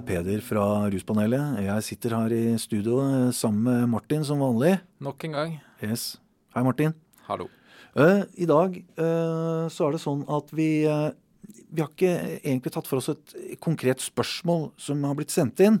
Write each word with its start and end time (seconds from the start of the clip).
er 0.00 0.06
Peder 0.06 0.40
fra 0.40 0.64
Ruspanelet. 0.88 1.60
Jeg 1.60 1.84
sitter 1.84 2.14
her 2.16 2.32
i 2.32 2.56
studio 2.60 3.00
eh, 3.04 3.32
sammen 3.36 3.66
med 3.66 3.88
Martin 3.92 4.22
som 4.24 4.40
vanlig. 4.40 4.78
Nok 5.02 5.24
en 5.28 5.34
gang. 5.36 5.56
Yes. 5.84 6.14
Hei, 6.54 6.62
Martin. 6.64 6.94
Hallo. 7.26 7.50
Uh, 7.92 8.22
I 8.38 8.46
dag 8.48 8.78
uh, 8.96 9.66
så 9.68 9.88
er 9.88 9.96
det 9.96 10.00
sånn 10.00 10.22
at 10.30 10.52
vi 10.54 10.86
uh, 10.86 11.10
Vi 11.74 11.82
har 11.82 11.90
ikke 11.90 12.12
egentlig 12.38 12.72
tatt 12.72 12.88
for 12.88 13.00
oss 13.00 13.10
et 13.12 13.34
konkret 13.60 14.00
spørsmål 14.00 14.70
som 14.80 15.02
har 15.04 15.16
blitt 15.18 15.34
sendt 15.34 15.60
inn, 15.64 15.80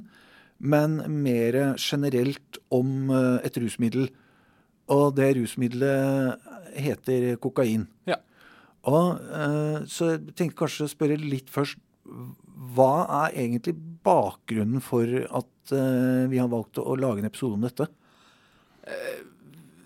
men 0.58 0.98
mer 1.22 1.78
generelt 1.78 2.58
om 2.70 3.10
et 3.42 3.56
rusmiddel. 3.58 4.08
Og 4.90 5.14
det 5.16 5.32
rusmiddelet 5.38 6.50
heter 6.76 7.36
kokain. 7.42 7.86
Ja. 8.10 8.18
Og, 8.90 9.20
så 9.90 10.12
jeg 10.12 10.34
tenkte 10.34 10.58
kanskje 10.62 10.86
å 10.86 10.92
spørre 10.92 11.18
litt 11.20 11.50
først. 11.52 11.78
Hva 12.60 12.94
er 13.24 13.38
egentlig 13.40 13.76
bakgrunnen 14.04 14.82
for 14.84 15.08
at 15.08 15.72
eh, 15.72 16.26
vi 16.28 16.40
har 16.40 16.50
valgt 16.52 16.80
å, 16.80 16.92
lage 16.98 17.22
en 17.22 17.30
episode 17.30 17.56
om 17.56 17.64
dette? 17.64 17.86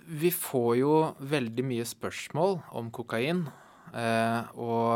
Vi 0.04 0.30
får 0.34 0.72
jo 0.80 0.94
veldig 1.22 1.64
mye 1.66 1.84
spørsmål 1.86 2.58
om 2.78 2.90
kokain. 2.94 3.44
Eh, 3.94 4.58
og 4.58 4.90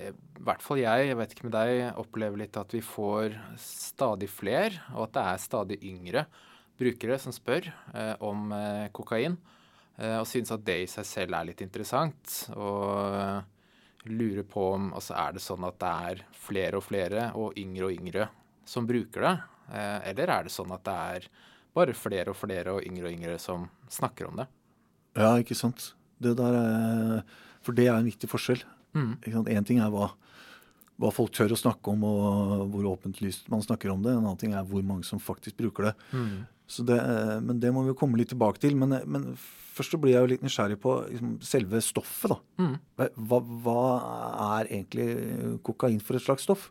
i 0.00 0.44
hvert 0.46 0.64
fall 0.64 0.80
jeg, 0.80 1.10
jeg 1.10 1.18
vet 1.18 1.34
ikke 1.34 1.48
med 1.50 1.56
deg, 1.58 1.82
opplever 2.00 2.40
litt 2.40 2.56
at 2.56 2.72
vi 2.72 2.80
får 2.84 3.36
stadig 3.60 4.30
fler, 4.32 4.78
og 4.94 5.08
at 5.08 5.16
det 5.16 5.24
er 5.26 5.42
stadig 5.44 5.80
yngre 5.84 6.24
brukere 6.80 7.18
som 7.20 7.34
spør 7.34 7.68
eh, 7.68 8.14
om 8.24 8.50
eh, 8.56 8.88
kokain. 8.96 9.36
Eh, 10.00 10.16
og 10.16 10.28
synes 10.28 10.52
at 10.54 10.64
det 10.64 10.78
i 10.84 10.90
seg 10.90 11.08
selv 11.08 11.36
er 11.36 11.50
litt 11.50 11.60
interessant. 11.64 12.36
Og 12.56 13.16
eh, 13.20 13.40
lurer 14.08 14.46
på 14.48 14.70
om 14.74 14.90
altså 14.96 15.16
er 15.20 15.36
det 15.36 15.42
sånn 15.44 15.64
at 15.68 15.78
det 15.82 15.90
er 16.10 16.22
flere 16.46 16.80
og 16.80 16.86
flere 16.86 17.30
og 17.36 17.58
yngre 17.60 17.90
og 17.90 17.96
yngre 17.98 18.28
som 18.68 18.86
bruker 18.88 19.26
det? 19.26 19.36
Eh, 19.74 20.10
eller 20.12 20.32
er 20.36 20.46
det 20.46 20.54
sånn 20.54 20.72
at 20.74 20.84
det 20.86 20.96
er 21.16 21.28
bare 21.76 21.94
flere 21.94 22.32
og 22.32 22.38
flere 22.38 22.76
og 22.78 22.86
yngre 22.86 23.10
og 23.10 23.14
yngre 23.14 23.36
som 23.42 23.68
snakker 23.92 24.30
om 24.30 24.40
det? 24.42 24.48
Ja, 25.18 25.34
ikke 25.38 25.58
sant. 25.58 25.92
Det 26.22 26.36
der 26.38 26.56
er, 26.56 27.20
for 27.64 27.76
det 27.76 27.88
er 27.88 27.98
en 27.98 28.08
viktig 28.08 28.30
forskjell. 28.30 28.62
Mm. 28.96 29.12
En 29.52 29.66
ting 29.66 29.80
er 29.82 29.92
hva, 29.92 30.10
hva 31.00 31.10
folk 31.14 31.32
tør 31.36 31.54
å 31.54 31.58
snakke 31.58 31.92
om, 31.92 32.04
og 32.06 32.64
hvor 32.74 32.90
åpent 32.92 33.22
lyst 33.24 33.48
man 33.52 33.64
snakker 33.64 33.92
om 33.92 34.02
det. 34.04 34.14
En 34.14 34.24
annen 34.24 34.40
ting 34.40 34.56
er 34.56 34.66
hvor 34.68 34.84
mange 34.86 35.06
som 35.08 35.22
faktisk 35.22 35.58
bruker 35.60 35.90
det. 35.90 35.94
Mm. 36.12 36.42
Så 36.70 36.84
det 36.86 36.98
eh, 37.00 37.38
men 37.42 37.62
det 37.62 37.72
må 37.74 37.84
vi 37.86 37.94
jo 37.94 37.98
komme 37.98 38.20
litt 38.20 38.30
tilbake 38.34 38.62
til. 38.62 38.76
Men, 38.78 38.98
men 39.10 39.30
først 39.36 39.96
så 39.96 40.00
blir 40.00 40.14
jeg 40.14 40.26
jo 40.26 40.32
litt 40.34 40.44
nysgjerrig 40.44 40.80
på 40.82 40.96
liksom, 41.08 41.38
selve 41.44 41.80
stoffet. 41.84 42.34
da. 42.34 42.38
Mm. 42.60 42.76
Hva, 43.30 43.40
hva 43.64 43.80
er 44.58 44.70
egentlig 44.70 45.08
kokain 45.66 46.02
for 46.04 46.18
et 46.18 46.26
slags 46.26 46.46
stoff? 46.48 46.68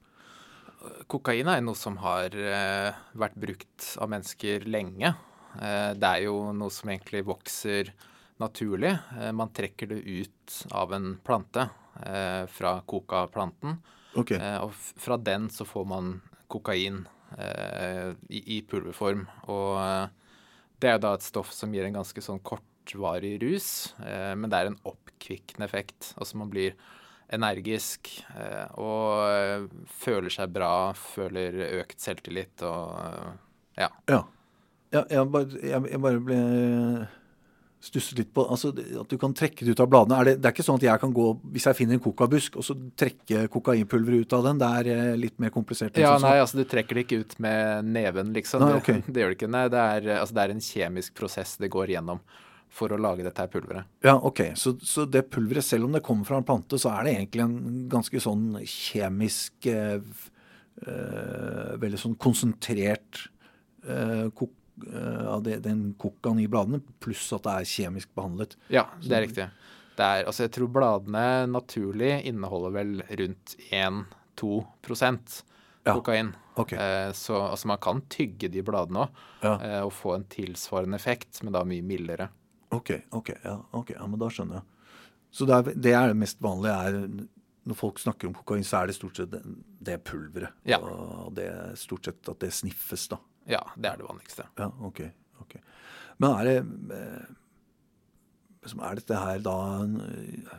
Kokain 1.11 1.49
er 1.51 1.63
noe 1.65 1.75
som 1.75 1.97
har 1.99 2.35
eh, 2.37 3.01
vært 3.19 3.35
brukt 3.39 3.89
av 3.99 4.13
mennesker 4.13 4.69
lenge. 4.69 5.11
Eh, 5.57 5.91
det 5.97 6.13
er 6.13 6.27
jo 6.27 6.53
noe 6.55 6.71
som 6.73 6.91
egentlig 6.91 7.25
vokser 7.27 7.91
naturlig. 8.39 8.95
Eh, 9.19 9.31
man 9.35 9.51
trekker 9.51 9.91
det 9.91 9.99
ut 9.99 10.59
av 10.71 10.93
en 10.95 11.13
plante 11.25 11.67
eh, 12.05 12.45
fra 12.47 12.79
kokaplanten. 12.87 13.79
Ok, 14.08 14.08
Eh, 14.39 14.57
og 14.63 14.73
fra 14.73 15.17
den 15.21 15.49
så 15.53 15.67
får 15.67 15.85
man 15.89 16.13
kokain 16.49 17.03
eh, 17.37 18.15
i, 18.29 18.41
i 18.57 18.61
pulverform. 18.65 19.25
Og 19.51 19.75
eh, 19.81 20.07
det 20.79 20.89
er 20.89 20.97
jo 20.97 21.03
da 21.05 21.13
et 21.17 21.27
stoff 21.27 21.51
som 21.53 21.73
gir 21.75 21.85
en 21.85 21.99
ganske 21.99 22.23
sånn 22.23 22.41
kortvarig 22.45 23.35
rus, 23.43 23.93
eh, 24.05 24.33
men 24.35 24.49
det 24.49 24.61
er 24.61 24.71
en 24.71 24.79
oppkvikkende 24.89 25.67
effekt. 25.67 26.13
Altså 26.17 26.39
man 26.41 26.51
blir 26.53 26.77
energisk 27.29 28.09
eh, 28.33 28.65
og 28.81 29.69
føler 30.01 30.33
seg 30.33 30.49
bra, 30.55 30.91
føler 30.97 31.59
økt 31.83 32.01
selvtillit 32.01 32.65
og 32.65 32.97
ja. 33.77 33.91
ja. 34.09 34.23
ja 34.95 35.03
jeg, 35.05 35.27
bare, 35.29 35.61
jeg, 35.61 35.83
jeg 35.93 36.01
bare 36.03 36.23
ble 36.25 36.39
stusset 37.79 38.17
litt 38.19 38.33
på 38.35 38.43
altså, 38.51 38.73
At 38.75 39.07
du 39.07 39.15
kan 39.21 39.31
trekke 39.33 39.63
det 39.63 39.71
ut 39.77 39.79
av 39.79 39.87
bladene. 39.87 40.17
Er 40.19 40.27
det, 40.27 40.33
det 40.41 40.49
er 40.49 40.55
ikke 40.55 40.65
sånn 40.67 40.79
at 40.81 40.83
jeg 40.83 40.99
kan 40.99 41.13
gå, 41.15 41.27
hvis 41.53 41.67
jeg 41.69 41.77
finner 41.77 41.95
en 41.95 42.03
kokabusk, 42.03 42.57
og 42.59 42.65
så 42.67 42.75
trekke 42.99 43.45
kokainpulveret 43.53 44.25
ut 44.27 44.35
av 44.35 44.43
den? 44.49 44.59
Det 44.59 44.69
er 44.81 44.89
eh, 44.95 45.13
litt 45.21 45.37
mer 45.39 45.53
komplisert. 45.55 45.95
Ja, 46.01 46.17
nei, 46.19 46.35
altså 46.43 46.59
du 46.59 46.65
trekker 46.67 46.99
det 46.99 47.05
ikke 47.07 47.21
ut 47.23 47.37
med 47.39 47.87
neven, 47.95 48.33
liksom. 48.35 48.65
Nei, 48.65 48.81
Det- 48.83 48.99
Det, 49.13 49.21
gjør 49.23 49.31
det 49.31 49.37
ikke. 49.39 49.51
Nei, 49.55 49.63
det 49.71 49.79
er, 49.95 50.09
altså, 50.19 50.35
det 50.35 50.43
er 50.43 50.55
en 50.57 50.63
kjemisk 50.67 51.15
prosess 51.21 51.55
det 51.61 51.71
går 51.71 51.95
gjennom 51.95 52.19
for 52.69 52.91
å 52.93 52.99
lage 53.01 53.23
dette 53.25 53.41
her 53.41 53.49
pulveret. 53.49 53.87
Ja, 54.05 54.13
ok. 54.21 54.43
Så, 54.59 54.75
så 54.85 55.07
det 55.09 55.23
pulveret, 55.33 55.65
selv 55.65 55.87
om 55.87 55.95
det 55.95 56.03
kommer 56.05 56.27
fra 56.27 56.37
en 56.37 56.45
plante, 56.45 56.77
så 56.77 56.91
er 56.93 57.07
det 57.07 57.15
egentlig 57.15 57.41
en 57.47 57.55
ganske 57.89 58.21
sånn 58.21 58.59
kjemisk 58.61 59.65
eh, 59.71 60.03
eh, 60.85 61.71
Veldig 61.81 61.99
sånn 62.03 62.15
konsentrert 62.21 63.23
eh, 63.87 64.27
kok, 64.37 64.51
av 65.29 65.43
det, 65.43 65.59
den 65.63 65.93
kokan 65.99 66.39
i 66.39 66.47
bladene, 66.47 66.81
pluss 67.03 67.27
at 67.35 67.43
det 67.43 67.51
er 67.61 67.69
kjemisk 67.69 68.09
behandlet. 68.15 68.55
Ja, 68.73 68.85
det 69.03 69.11
er 69.17 69.25
riktig. 69.27 69.49
Det 69.99 70.05
er, 70.07 70.25
altså 70.29 70.45
jeg 70.45 70.51
tror 70.55 70.69
bladene 70.71 71.23
naturlig 71.51 72.13
inneholder 72.29 72.71
vel 72.77 72.93
rundt 73.19 73.55
1-2 73.71 75.43
Ja. 75.85 75.93
kokain. 75.95 76.33
Ok. 76.55 76.73
Eh, 76.73 77.11
så 77.15 77.39
altså 77.51 77.67
man 77.67 77.77
kan 77.81 78.01
tygge 78.11 78.49
de 78.51 78.61
bladene 78.61 79.05
òg 79.07 79.09
Ja. 79.43 79.53
eh, 79.61 79.81
og 79.85 79.91
få 79.93 80.15
en 80.15 80.23
tilsvarende 80.25 80.95
effekt, 80.95 81.41
men 81.43 81.53
da 81.53 81.63
mye 81.63 81.81
mildere. 81.81 82.29
Ok, 82.71 82.91
ok, 83.11 83.29
ja, 83.43 83.57
ok, 83.73 83.89
ja, 83.95 84.05
men 84.07 84.19
da 84.19 84.27
skjønner 84.29 84.59
jeg. 84.59 84.63
Så 85.31 85.45
det 85.45 85.55
er 85.55 85.73
det, 85.75 85.93
er 85.93 86.07
det 86.07 86.17
mest 86.17 86.39
vanlige 86.41 86.73
er 86.87 87.27
Når 87.69 87.75
folk 87.75 87.99
snakker 87.99 88.27
om 88.27 88.33
kokain, 88.33 88.63
så 88.63 88.79
er 88.81 88.87
det 88.87 88.95
stort 88.95 89.17
sett 89.17 89.29
det, 89.29 89.41
det 89.83 90.03
pulveret. 90.03 90.49
Ja. 90.65 90.79
Og 90.79 91.33
det 91.35 91.43
er 91.51 91.75
stort 91.75 92.05
sett 92.07 92.29
at 92.31 92.39
det 92.39 92.51
sniffes, 92.55 93.07
da. 93.11 93.17
Ja, 93.49 93.61
det 93.75 93.91
er 93.91 93.99
det 94.01 94.07
vanligste. 94.07 94.45
Ja, 94.59 94.69
ok. 94.85 95.03
okay. 95.43 95.61
Men 96.19 96.35
er 96.35 96.47
det 96.49 96.57
eh, 96.95 97.35
Er 98.69 98.99
dette 98.99 99.19
her 99.19 99.43
da 99.43 99.57
eh, 99.87 100.55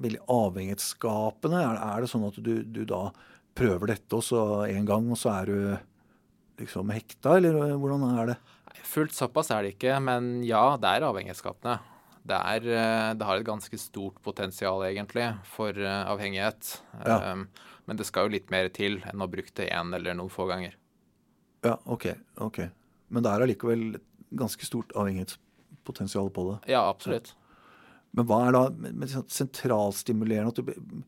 veldig 0.00 0.22
avhengighetsskapende? 0.30 1.60
Er, 1.64 1.80
er 1.80 2.04
det 2.04 2.10
sånn 2.12 2.28
at 2.28 2.38
du, 2.38 2.54
du 2.62 2.82
da 2.88 3.08
prøver 3.58 3.94
dette 3.94 4.16
også 4.16 4.66
en 4.68 4.86
gang, 4.88 5.08
og 5.10 5.18
så 5.18 5.32
er 5.40 5.50
du 5.50 6.60
liksom 6.60 6.92
hekta, 6.94 7.38
eller 7.40 7.74
hvordan 7.80 8.04
er 8.12 8.34
det? 8.34 8.36
Fullt 8.86 9.16
såpass 9.16 9.50
er 9.52 9.64
det 9.64 9.74
ikke, 9.74 9.96
men 10.04 10.44
ja, 10.46 10.76
det 10.80 10.92
er 10.92 11.08
avhengighetsskapende. 11.08 11.80
Det, 12.30 12.36
er, 12.36 12.68
eh, 12.68 13.08
det 13.16 13.26
har 13.26 13.40
et 13.40 13.48
ganske 13.48 13.80
stort 13.80 14.20
potensial, 14.22 14.84
egentlig, 14.86 15.26
for 15.48 15.74
avhengighet. 15.80 16.76
Ja. 17.00 17.32
Um, 17.32 17.48
men 17.88 17.98
det 17.98 18.06
skal 18.06 18.28
jo 18.28 18.36
litt 18.36 18.52
mer 18.52 18.68
til 18.70 19.00
enn 19.08 19.18
å 19.18 19.26
ha 19.26 19.32
brukt 19.32 19.56
det 19.58 19.70
én 19.74 19.90
eller 19.96 20.14
noen 20.14 20.30
få 20.30 20.46
ganger. 20.46 20.76
Ja, 21.66 21.76
ok. 21.84 22.06
ok. 22.40 22.60
Men 23.10 23.24
det 23.24 23.32
er 23.32 23.44
allikevel 23.44 23.84
ganske 24.30 24.66
stort 24.66 24.92
avhengighetspotensial 24.98 26.30
på 26.34 26.46
det. 26.50 26.56
Ja, 26.72 26.86
absolutt. 26.88 27.34
Men 28.16 28.26
hva 28.26 28.40
er 28.46 28.56
da 28.56 28.62
med, 28.74 29.06
sånn 29.10 29.28
sentralstimulerende 29.30 30.50
at 30.50 30.58
du, 30.66 31.04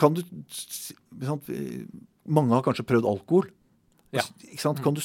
Kan 0.00 0.16
du 0.16 0.24
sant, 0.50 1.50
eh, 1.52 1.84
Mange 2.26 2.56
har 2.56 2.64
kanskje 2.66 2.86
prøvd 2.88 3.06
alkohol. 3.06 3.50
Ja. 4.14 4.24
Ikke 4.48 4.62
sant? 4.62 4.80
Kan, 4.82 4.96
du, 4.96 5.02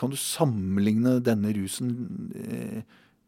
kan 0.00 0.12
du 0.12 0.18
sammenligne 0.18 1.18
denne 1.24 1.54
rusen 1.56 1.94
eh, 2.36 2.82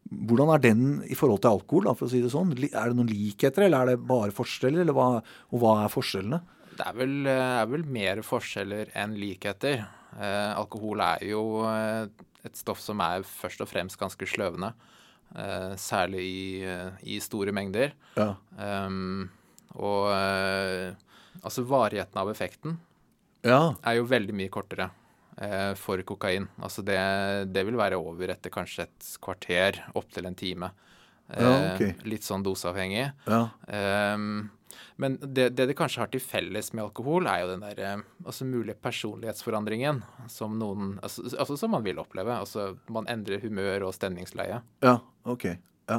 Hvordan 0.05 0.51
er 0.53 0.61
den 0.61 0.83
i 1.09 1.17
forhold 1.17 1.41
til 1.41 1.55
alkohol, 1.55 1.87
da, 1.87 1.95
for 1.97 2.05
å 2.05 2.11
si 2.11 2.21
det 2.21 2.29
sånn? 2.33 2.51
Er 2.67 2.91
det 2.91 2.97
noen 2.97 3.09
likheter, 3.09 3.65
eller 3.65 3.81
er 3.81 3.95
det 3.95 4.05
bare 4.05 4.33
forskjeller? 4.35 4.83
Eller 4.83 4.93
hva, 4.93 5.07
og 5.49 5.63
hva 5.63 5.79
er 5.81 5.89
forskjellene? 5.93 6.43
Det 6.75 6.83
er 6.85 6.95
vel, 6.97 7.13
eh, 7.27 7.61
er 7.61 7.67
vel 7.71 7.85
mer 7.87 8.21
forskjeller 8.25 8.89
enn 8.97 9.15
likheter. 9.19 9.85
Eh, 10.19 10.51
alkohol 10.55 11.01
er 11.05 11.23
jo 11.29 11.63
eh, 11.69 12.07
et 12.45 12.55
stoff 12.59 12.79
som 12.83 12.99
er 13.03 13.23
først 13.27 13.63
og 13.63 13.69
fremst 13.71 13.99
ganske 13.99 14.27
sløvende. 14.27 14.73
Eh, 15.35 15.73
særlig 15.79 16.21
i, 16.23 16.63
eh, 16.63 16.91
i 17.03 17.19
store 17.23 17.51
mengder. 17.55 17.95
Ja. 18.15 18.35
Um, 18.59 19.29
og 19.75 20.07
altså 21.43 21.65
varigheten 21.67 22.15
av 22.21 22.29
effekten 22.31 22.77
Ja. 23.43 23.75
er 23.83 23.97
jo 23.97 24.05
veldig 24.07 24.33
mye 24.33 24.49
kortere 24.53 24.89
eh, 25.37 25.73
for 25.75 25.99
kokain. 26.07 26.47
Altså 26.63 26.83
det, 26.85 27.51
det 27.51 27.65
vil 27.67 27.75
være 27.75 27.99
over 27.99 28.31
etter 28.31 28.49
kanskje 28.53 28.85
et 28.87 29.09
kvarter, 29.21 29.81
opptil 29.99 30.29
en 30.29 30.35
time. 30.39 30.71
Ja. 31.29 31.75
Eh, 31.79 31.95
litt 32.05 32.23
sånn 32.27 32.43
doseavhengig. 32.45 33.07
ja. 33.27 33.41
Um, 34.15 34.49
men 34.97 35.17
det, 35.19 35.49
det 35.57 35.65
det 35.67 35.75
kanskje 35.75 35.99
har 35.99 36.07
til 36.07 36.21
felles 36.23 36.69
med 36.71 36.85
alkohol, 36.85 37.25
er 37.27 37.41
jo 37.41 37.47
den 37.49 37.63
der 37.65 37.79
eh, 37.83 38.03
altså 38.23 38.45
mulige 38.47 38.77
personlighetsforandringen 38.79 39.97
som 40.31 40.53
noen 40.59 40.93
altså, 41.03 41.25
altså 41.35 41.57
som 41.59 41.73
man 41.75 41.83
vil 41.83 41.99
oppleve. 41.99 42.31
Altså 42.31 42.77
man 42.87 43.07
endrer 43.11 43.41
humør 43.43 43.89
og 43.89 43.95
stemningsleie. 43.97 44.61
Ja, 44.85 44.93
ok. 45.27 45.49
Ja. 45.91 45.97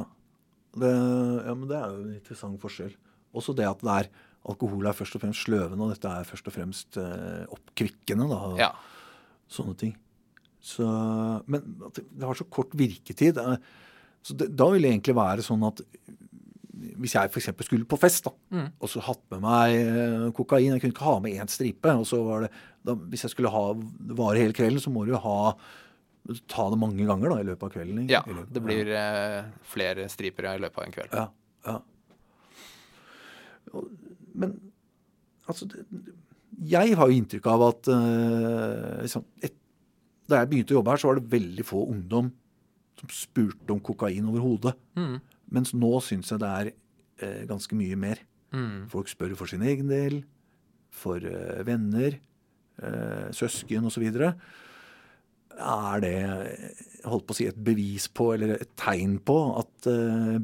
Det, 0.77 0.89
ja, 0.89 1.53
men 1.53 1.67
det 1.69 1.77
er 1.77 1.93
jo 1.93 2.01
en 2.07 2.15
interessant 2.15 2.57
forskjell. 2.61 2.95
Også 3.37 3.53
det 3.57 3.67
at 3.69 3.85
det 3.85 3.93
er 3.99 4.09
alkohol 4.49 4.89
er 4.89 4.97
først 4.97 5.17
og 5.19 5.21
fremst 5.27 5.45
sløvende, 5.45 5.83
og 5.83 5.93
dette 5.93 6.09
er 6.17 6.25
først 6.33 6.49
og 6.49 6.55
fremst 6.57 6.97
eh, 7.01 7.43
oppkvikkende. 7.53 8.29
da, 8.33 8.41
Ja. 8.63 8.71
Sånne 9.47 9.77
ting. 9.79 9.93
Så, 10.59 10.83
men 11.45 11.61
det 11.93 12.25
har 12.25 12.33
så 12.35 12.49
kort 12.49 12.73
virketid. 12.73 13.37
eh, 13.37 13.57
Så 14.23 14.35
det, 14.37 14.49
da 14.55 14.67
vil 14.73 14.81
det 14.83 14.91
egentlig 14.91 15.15
være 15.15 15.45
sånn 15.45 15.63
at 15.67 15.81
hvis 16.97 17.13
jeg 17.13 17.29
f.eks. 17.29 17.49
skulle 17.65 17.85
på 17.89 17.97
fest, 17.99 18.23
da, 18.25 18.31
Mm. 18.53 18.69
og 18.81 18.89
så 18.89 19.01
hatt 19.05 19.21
med 19.31 19.41
meg 19.41 19.73
eh, 19.75 20.31
kokain 20.33 20.71
Jeg 20.73 20.81
kunne 20.81 20.93
ikke 20.95 21.05
ha 21.05 21.19
med 21.19 21.33
én 21.37 21.49
stripe. 21.49 21.85
og 21.93 22.05
så 22.09 22.23
var 22.25 22.41
det, 22.45 22.49
da, 22.85 22.93
Hvis 22.95 23.23
jeg 23.23 23.31
skulle 23.31 23.49
ha 23.53 23.73
vare 24.17 24.37
hele 24.41 24.53
kvelden, 24.53 24.79
så 24.81 24.89
må 24.93 25.05
du 25.05 25.13
ha 25.15 25.55
ta 26.47 26.69
det 26.69 26.77
mange 26.79 27.05
ganger 27.07 27.29
da, 27.29 27.37
i 27.39 27.43
løpet 27.47 27.63
av 27.63 27.71
kvelden. 27.71 27.99
ikke? 28.03 28.11
Ja, 28.11 28.21
løpet- 28.27 28.53
det 28.53 28.63
blir 28.63 28.87
ja. 28.91 29.43
flere 29.63 30.09
striper 30.09 30.49
i 30.55 30.57
løpet 30.59 30.77
av 30.77 30.83
en 30.85 30.91
kveld. 30.97 31.13
Ja. 31.13 31.27
ja. 31.67 31.77
Men 34.35 34.55
altså 35.47 35.67
det, 35.71 35.85
Jeg 36.67 36.95
har 36.97 37.07
jo 37.11 37.17
inntrykk 37.21 37.47
av 37.51 37.63
at 37.67 37.87
uh, 37.93 39.01
liksom, 39.03 39.23
et, 39.45 39.53
da 40.27 40.41
jeg 40.41 40.49
begynte 40.51 40.73
å 40.73 40.79
jobbe 40.79 40.93
her, 40.95 41.01
så 41.03 41.11
var 41.11 41.19
det 41.19 41.29
veldig 41.31 41.65
få 41.67 41.83
ungdom 41.93 42.31
som 42.99 43.09
spurte 43.13 43.71
om 43.73 43.79
kokain 43.79 44.25
overhodet. 44.29 44.75
Mm. 44.97 45.19
Mens 45.51 45.73
nå 45.73 45.91
syns 46.03 46.31
jeg 46.33 46.39
det 46.41 46.49
er 46.49 46.71
eh, 47.23 47.43
ganske 47.49 47.75
mye 47.77 47.95
mer. 47.99 48.17
Mm. 48.53 48.87
Folk 48.89 49.07
spør 49.11 49.35
for 49.37 49.47
sin 49.51 49.61
egen 49.67 49.87
del, 49.91 50.21
for 50.91 51.17
eh, 51.23 51.63
venner, 51.67 52.17
eh, 52.81 53.27
søsken 53.35 53.85
osv. 53.89 54.07
Er 55.57 56.01
det 56.03 56.15
holdt 57.07 57.25
på 57.27 57.33
å 57.33 57.37
si, 57.37 57.47
et 57.49 57.57
bevis 57.65 58.05
på, 58.13 58.31
eller 58.35 58.57
et 58.59 58.73
tegn 58.77 59.17
på, 59.25 59.37
at, 59.61 59.87
eh, 59.89 60.37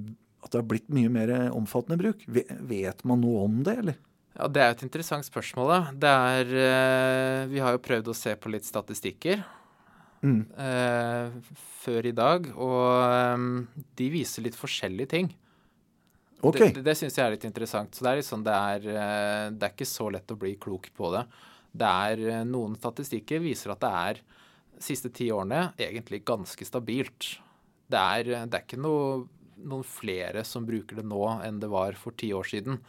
at 0.44 0.50
det 0.54 0.60
har 0.62 0.68
blitt 0.70 0.90
mye 0.94 1.12
mer 1.14 1.34
omfattende 1.54 2.00
bruk? 2.02 2.24
Ve- 2.28 2.48
Vet 2.70 3.04
man 3.06 3.22
noe 3.22 3.44
om 3.46 3.62
det, 3.66 3.78
eller? 3.84 4.00
Ja, 4.34 4.48
Det 4.48 4.62
er 4.64 4.72
et 4.74 4.82
interessant 4.84 5.26
spørsmål. 5.28 5.68
da. 5.70 5.92
Det 5.94 6.10
er, 6.10 6.56
eh, 6.58 7.48
vi 7.48 7.60
har 7.60 7.72
jo 7.74 7.78
prøvd 7.86 8.08
å 8.10 8.16
se 8.16 8.34
på 8.36 8.50
litt 8.50 8.64
statistikker 8.66 9.44
Mm. 10.24 10.42
eh, 10.56 11.56
før 11.84 12.06
i 12.08 12.14
dag, 12.16 12.46
og 12.56 13.36
um, 13.36 13.48
de 14.00 14.10
viser 14.14 14.46
litt 14.46 14.56
forskjellige 14.56 15.12
ting. 15.12 15.34
Okay. 16.44 16.70
Det, 16.70 16.80
det, 16.80 16.84
det 16.88 16.96
syns 17.00 17.18
jeg 17.18 17.26
er 17.26 17.36
litt 17.36 17.48
interessant. 17.48 17.96
Så 17.96 18.04
det 18.04 18.12
er, 18.12 18.20
liksom, 18.22 18.44
det, 18.44 18.54
er, 18.56 18.88
eh, 18.92 19.46
det 19.52 19.68
er 19.68 19.76
ikke 19.76 19.88
så 19.88 20.10
lett 20.12 20.32
å 20.32 20.40
bli 20.40 20.56
klok 20.60 20.90
på 20.96 21.12
det. 21.14 21.24
Det 21.72 21.92
er 22.08 22.24
eh, 22.30 22.42
Noen 22.48 22.76
statistikker 22.80 23.44
viser 23.44 23.72
at 23.76 23.84
det 23.84 23.92
er 24.02 24.20
de 24.74 24.84
siste 24.84 25.12
ti 25.14 25.30
årene 25.32 25.70
egentlig 25.80 26.24
ganske 26.28 26.68
stabilt. 26.68 27.30
Det 27.88 28.00
er, 28.00 28.32
det 28.48 28.58
er 28.58 28.66
ikke 28.66 28.82
noe, 28.82 29.24
noen 29.64 29.88
flere 29.88 30.44
som 30.48 30.68
bruker 30.68 31.00
det 31.00 31.08
nå 31.08 31.24
enn 31.46 31.62
det 31.62 31.72
var 31.72 31.96
for 32.00 32.16
ti 32.20 32.34
år 32.36 32.48
siden. 32.52 32.80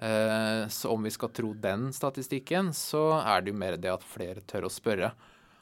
Eh, 0.00 0.64
Så 0.72 0.92
om 0.92 1.04
vi 1.04 1.12
skal 1.12 1.32
tro 1.36 1.52
den 1.52 1.88
statistikken, 1.96 2.72
så 2.76 3.18
er 3.22 3.44
det 3.44 3.52
jo 3.52 3.60
mer 3.60 3.76
det 3.80 3.92
at 3.92 4.04
flere 4.04 4.44
tør 4.48 4.68
å 4.68 4.72
spørre. 4.72 5.12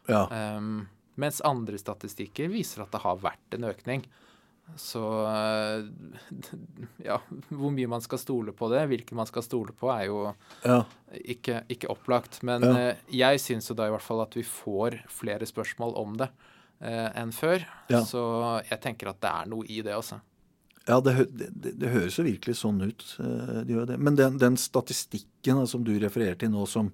Ja. 0.06 0.26
Um, 0.58 0.84
mens 1.20 1.40
andre 1.44 1.78
statistikker 1.78 2.48
viser 2.52 2.82
at 2.84 2.92
det 2.94 3.00
har 3.04 3.16
vært 3.22 3.56
en 3.58 3.64
økning. 3.70 4.04
Så 4.80 5.00
eh, 5.28 5.84
ja, 7.08 7.18
hvor 7.50 7.72
mye 7.74 7.90
man 7.90 8.00
skal 8.04 8.18
stole 8.22 8.54
på 8.56 8.70
det, 8.72 8.86
hvilke 8.88 9.16
man 9.18 9.28
skal 9.28 9.44
stole 9.44 9.74
på, 9.76 9.90
er 9.92 10.06
jo 10.08 10.22
ja. 10.64 10.78
ikke, 11.20 11.62
ikke 11.68 11.90
opplagt. 11.92 12.40
Men 12.48 12.64
Ja. 12.64 12.74
eh, 12.90 13.02
jeg 13.12 13.42
syns 13.44 13.68
jo 13.70 13.76
da 13.78 13.88
i 13.90 13.92
hvert 13.94 14.06
fall 14.06 14.22
at 14.24 14.34
vi 14.38 14.42
får 14.48 15.02
flere 15.12 15.44
spørsmål 15.48 15.92
om 16.00 16.16
det 16.22 16.30
eh, 16.80 17.10
enn 17.20 17.32
før. 17.36 17.66
Ja. 17.92 18.00
Så 18.08 18.22
jeg 18.70 18.80
tenker 18.84 19.12
at 19.12 19.20
det 19.20 19.30
er 19.34 19.50
noe 19.52 19.68
i 19.68 19.82
det 19.84 19.94
også. 19.98 20.20
Ja, 20.88 20.98
det, 21.00 21.14
det, 21.32 21.50
det- 21.80 21.88
høres 21.94 22.16
jo 22.18 22.24
virkelig 22.26 22.58
sånn 22.60 22.80
ut. 22.88 23.04
eh, 23.20 23.60
Det 23.64 23.72
gjør 23.76 23.86
det. 23.92 24.00
Men 24.00 24.16
den, 24.16 24.38
den 24.40 24.56
statistikken 24.60 25.62
som 25.68 25.84
du 25.84 25.92
refererer 26.00 26.36
til 26.40 26.50
nå, 26.52 26.64
som 26.68 26.90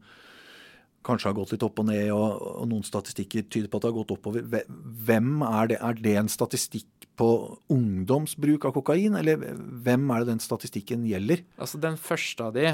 kanskje 1.07 1.31
har 1.31 1.37
gått 1.39 1.55
litt 1.55 1.65
opp 1.65 1.81
og 1.81 1.87
ned, 1.89 2.11
og, 2.13 2.41
og 2.63 2.67
noen 2.71 2.85
statistikker 2.87 3.47
tyder 3.49 3.71
på 3.71 3.79
at 3.79 3.85
det 3.87 3.91
har 3.91 3.99
gått 4.01 4.15
oppover, 4.17 4.67
hvem 5.07 5.45
er 5.47 5.71
det? 5.73 5.79
Er 5.81 6.01
det 6.01 6.17
en 6.21 6.31
statistikk 6.33 7.09
på 7.21 7.29
ungdomsbruk 7.73 8.65
av 8.69 8.75
kokain, 8.77 9.17
eller 9.19 9.43
hvem 9.85 10.07
er 10.13 10.23
det 10.23 10.31
den 10.31 10.43
statistikken 10.45 11.05
gjelder? 11.09 11.43
Altså 11.61 11.81
Den 11.83 11.99
første 12.01 12.47
av 12.49 12.55
de, 12.57 12.71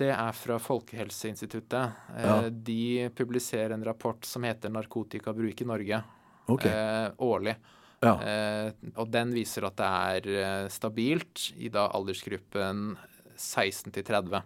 det 0.00 0.10
er 0.12 0.36
fra 0.36 0.58
Folkehelseinstituttet. 0.60 1.96
Eh, 2.16 2.26
Ja. 2.26 2.36
De 2.50 3.08
publiserer 3.16 3.72
en 3.72 3.84
rapport 3.84 4.24
som 4.24 4.42
heter 4.42 4.68
'Narkotikabruk 4.68 5.60
i 5.60 5.64
Norge' 5.64 6.02
okay. 6.46 6.70
eh, 6.70 7.10
årlig. 7.18 7.56
ja. 8.02 8.14
Eh, 8.22 8.72
og 8.96 9.10
den 9.10 9.32
viser 9.32 9.64
at 9.64 9.76
det 9.76 9.86
er 9.86 10.28
eh, 10.44 10.68
stabilt 10.68 11.52
i 11.56 11.68
da 11.68 11.88
aldersgruppen 11.88 12.96
16 13.36 13.92
til 13.92 14.04
30. 14.04 14.42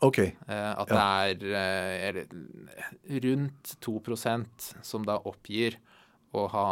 ok, 0.00 0.18
Eh, 0.50 0.72
at 0.80 0.90
det 0.90 1.00
er 1.00 1.56
eh, 1.60 2.08
eller, 2.08 2.26
rundt 3.24 3.74
2% 3.84 4.70
som 4.86 5.06
da 5.06 5.18
oppgir 5.28 5.78
å 6.36 6.46
ha 6.52 6.68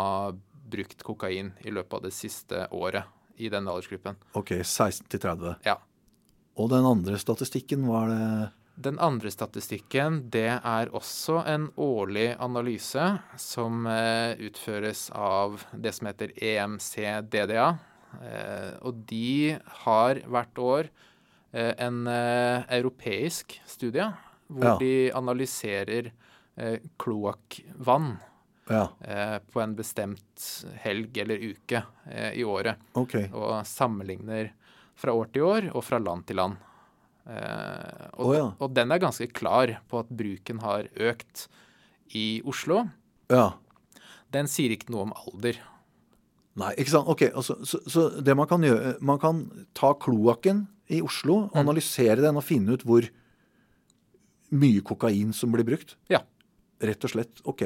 brukt 0.69 1.03
kokain 1.07 1.53
i 1.65 1.73
løpet 1.73 1.99
av 1.99 2.05
det 2.07 2.15
siste 2.17 2.67
året 2.77 3.09
i 3.39 3.51
den 3.53 3.69
aldersgruppen. 3.71 4.19
ok, 4.35 4.59
16 4.63 5.09
til 5.09 5.21
30. 5.21 5.59
Ja. 5.67 5.79
Og 6.59 6.71
den 6.73 6.87
andre 6.87 7.19
statistikken 7.19 7.87
hva 7.87 8.07
er 8.07 8.15
det 8.15 8.55
Den 8.79 8.99
andre 9.03 9.31
statistikken, 9.31 10.31
det 10.31 10.61
er 10.63 10.91
også 10.95 11.41
en 11.51 11.65
årlig 11.75 12.37
analyse 12.39 13.19
som 13.37 13.87
eh, 13.91 14.39
utføres 14.39 15.09
av 15.11 15.65
det 15.75 15.97
som 15.97 16.07
heter 16.07 16.31
EMCDDA. 16.39 17.69
Og 18.87 19.03
de 19.11 19.59
har 19.83 20.23
hvert 20.31 20.59
år 20.63 20.87
en 21.53 22.07
eh, 22.07 22.65
europeisk 22.79 23.61
studie 23.67 24.05
hvor 24.49 24.65
Ja. 24.65 24.77
de 24.81 25.11
analyserer 25.17 26.13
eh, 26.57 26.79
kloakkvann 27.01 28.19
Ja, 28.69 28.89
eh, 29.01 29.39
på 29.53 29.61
en 29.63 29.75
bestemt 29.77 30.65
helg 30.83 31.17
eller 31.19 31.39
uke 31.41 31.83
eh, 32.11 32.33
i 32.37 32.45
året 32.45 32.77
Okay. 32.95 33.31
og 33.33 33.65
sammenligner 33.67 34.51
fra 34.99 35.13
år 35.17 35.31
til 35.33 35.43
år 35.43 35.71
og 35.75 35.85
fra 35.85 35.99
land 35.99 36.27
til 36.27 36.37
land. 36.37 36.57
Eh, 37.29 38.09
og, 38.19 38.27
oh, 38.27 38.35
ja. 38.37 38.47
og 38.59 38.75
den 38.75 38.93
er 38.93 38.99
ganske 39.01 39.29
klar 39.33 39.73
på 39.89 39.99
at 40.01 40.09
bruken 40.11 40.61
har 40.65 40.89
økt 40.97 41.47
i 42.17 42.41
Oslo. 42.45 42.87
Ja. 43.31 43.55
Den 44.33 44.49
sier 44.49 44.73
ikke 44.75 44.91
noe 44.93 45.07
om 45.09 45.13
alder. 45.17 45.57
Nei, 46.59 46.73
ikke 46.77 46.91
sant. 46.91 47.09
Ok, 47.09 47.23
altså, 47.31 47.59
så, 47.65 47.79
så 47.89 48.09
det 48.21 48.35
man 48.37 48.49
kan 48.51 48.65
gjøre 48.65 48.97
Man 49.01 49.21
kan 49.23 49.45
ta 49.79 49.93
kloakken 49.95 50.67
i 50.91 51.01
Oslo, 51.05 51.49
Mm. 51.53 51.61
analysere 51.63 52.21
den 52.23 52.37
og 52.37 52.45
finne 52.45 52.73
ut 52.77 52.83
hvor 52.87 53.07
mye 54.51 54.81
kokain 54.81 55.33
som 55.37 55.53
blir 55.53 55.65
brukt. 55.69 55.97
Ja. 56.09 56.23
Rett 56.81 57.05
og 57.05 57.11
slett. 57.13 57.43
Ok. 57.45 57.63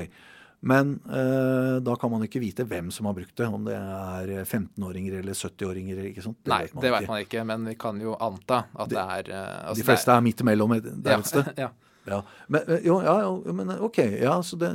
Men 0.62 1.00
eh, 1.10 1.80
da 1.82 1.94
kan 1.98 2.10
man 2.10 2.22
ikke 2.22 2.40
vite 2.42 2.64
hvem 2.66 2.90
som 2.94 3.06
har 3.06 3.14
brukt 3.16 3.34
det. 3.38 3.46
Om 3.50 3.64
det 3.66 3.74
er 3.74 4.44
15-åringer 4.44 5.18
eller 5.20 5.34
70-åringer. 5.34 6.04
ikke 6.10 6.22
sant? 6.22 6.38
Nei, 6.46 6.60
vet 6.68 6.80
det 6.82 6.92
vet 6.94 7.08
man 7.10 7.22
ikke, 7.24 7.44
men 7.46 7.64
vi 7.66 7.74
kan 7.78 7.98
jo 8.02 8.14
anta 8.22 8.64
at 8.74 8.90
det, 8.92 8.98
er 8.98 9.30
eh, 9.34 9.68
altså 9.68 9.80
De 9.82 9.86
fleste 9.90 10.14
er 10.14 10.20
midt 10.26 10.42
imellom 10.44 10.76
der 10.82 11.16
er, 11.16 11.18
et 11.18 11.26
sted. 11.30 11.52
ja, 11.64 11.70
Ja. 12.06 12.22
Men, 12.48 12.62
eh, 12.66 12.80
jo, 12.86 13.00
ja, 13.02 13.52
men 13.54 13.70
ok. 13.78 13.98
Ja, 14.22 14.40
så 14.42 14.58
det, 14.58 14.72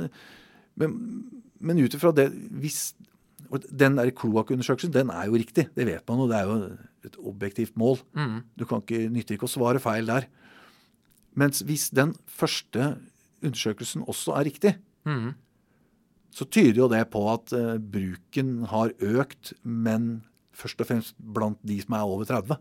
men 0.76 0.94
men 1.60 1.80
ut 1.82 1.90
ifra 1.96 2.12
det 2.14 2.28
hvis, 2.60 2.92
og 3.50 3.64
Den 3.70 3.96
der 3.96 4.10
kloakkundersøkelsen 4.10 4.92
den 4.92 5.10
er 5.10 5.26
jo 5.26 5.32
riktig. 5.40 5.68
Det 5.74 5.86
vet 5.86 6.04
man 6.08 6.18
jo. 6.18 6.26
Det 6.28 6.36
er 6.36 6.44
jo 6.48 6.76
et 7.08 7.16
objektivt 7.24 7.76
mål. 7.76 7.98
mm, 8.14 8.42
Du 8.58 8.64
kan 8.68 8.82
ikke, 8.82 9.08
nytter 9.10 9.34
ikke 9.38 9.46
å 9.48 9.52
svare 9.52 9.80
feil 9.80 10.06
der. 10.06 10.26
Mens 11.38 11.62
hvis 11.62 11.88
den 11.94 12.14
første 12.26 12.98
undersøkelsen 13.42 14.02
også 14.08 14.34
er 14.36 14.44
riktig, 14.48 14.72
mm, 15.06 15.34
så 16.34 16.44
tyder 16.50 16.76
jo 16.82 16.88
det 16.92 17.04
på 17.10 17.22
at 17.32 17.52
uh, 17.56 17.78
bruken 17.78 18.64
har 18.70 18.90
økt, 19.00 19.52
men 19.64 20.22
først 20.52 20.80
og 20.82 20.86
fremst 20.90 21.14
blant 21.18 21.58
de 21.66 21.80
som 21.80 21.94
er 21.94 22.04
over 22.04 22.24
30. 22.28 22.58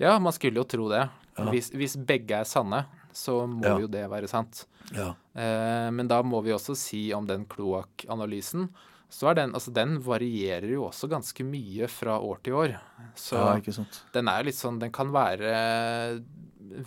ja, 0.00 0.18
man 0.18 0.32
skulle 0.32 0.56
jo 0.56 0.64
tro 0.64 0.88
det. 0.88 1.04
Ja. 1.38 1.50
Hvis, 1.52 1.70
hvis 1.76 1.96
begge 2.08 2.32
er 2.40 2.44
sanne, 2.48 2.86
så 3.12 3.46
må 3.48 3.62
Ja. 3.64 3.78
jo 3.78 3.86
det 3.86 4.08
være 4.10 4.28
sant. 4.28 4.64
Ja. 4.92 5.10
Uh, 5.36 5.90
men 5.92 6.08
da 6.08 6.22
må 6.22 6.42
vi 6.44 6.50
også 6.52 6.74
si 6.76 7.12
om 7.12 7.26
den 7.28 7.44
kloakkanalysen. 7.44 8.68
Så 9.12 9.28
er 9.30 9.36
den, 9.38 9.52
altså 9.54 9.70
den 9.74 9.98
varierer 10.02 10.66
jo 10.72 10.88
også 10.88 11.08
ganske 11.10 11.44
mye 11.46 11.86
fra 11.90 12.16
år 12.18 12.40
til 12.42 12.56
år. 12.58 12.74
Så 13.18 13.38
ja, 13.38 13.52
ikke 13.60 13.74
sant. 13.76 14.00
den 14.12 14.28
er 14.32 14.46
litt 14.48 14.58
sånn 14.58 14.80
Den 14.82 14.90
kan 14.94 15.12
være 15.14 15.52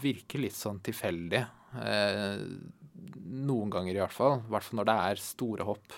Virke 0.01 0.41
litt 0.41 0.57
sånn 0.57 0.81
tilfeldig. 0.83 1.39
Eh, 1.79 2.41
noen 3.47 3.71
ganger 3.71 3.95
i 3.95 4.01
hvert 4.01 4.13
fall. 4.13 4.41
I 4.43 4.51
hvert 4.51 4.67
fall 4.67 4.81
når 4.81 4.89
det 4.89 4.95
er 5.07 5.21
store 5.23 5.67
hopp. 5.69 5.95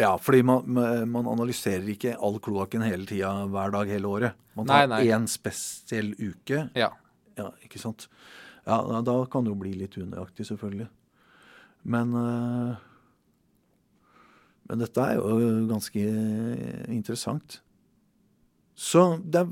Ja, 0.00 0.16
fordi 0.18 0.40
man, 0.42 0.66
man 1.12 1.28
analyserer 1.30 1.86
ikke 1.92 2.16
all 2.18 2.40
kloakken 2.42 2.82
hele 2.82 3.06
tida, 3.06 3.30
hver 3.52 3.70
dag, 3.74 3.90
hele 3.92 4.10
året. 4.10 4.38
Man 4.58 4.66
tar 4.66 4.88
nei. 4.90 5.04
én 5.14 5.28
spesiell 5.30 6.10
uke. 6.18 6.64
Ja. 6.74 6.90
Ja, 7.38 7.52
ikke 7.64 7.80
sant. 7.80 8.08
Ja, 8.66 8.80
da- 9.02 9.26
kan 9.30 9.44
det 9.44 9.52
jo 9.52 9.60
bli 9.60 9.74
litt 9.78 9.96
unøyaktig, 10.00 10.46
selvfølgelig. 10.50 10.88
Men 11.92 12.14
eh, 12.18 12.82
Men 14.72 14.80
dette 14.80 15.04
er 15.04 15.18
jo 15.20 15.66
ganske 15.68 16.02
interessant. 16.88 17.58
Så 18.72 19.02
det 19.20 19.42
er, 19.42 19.50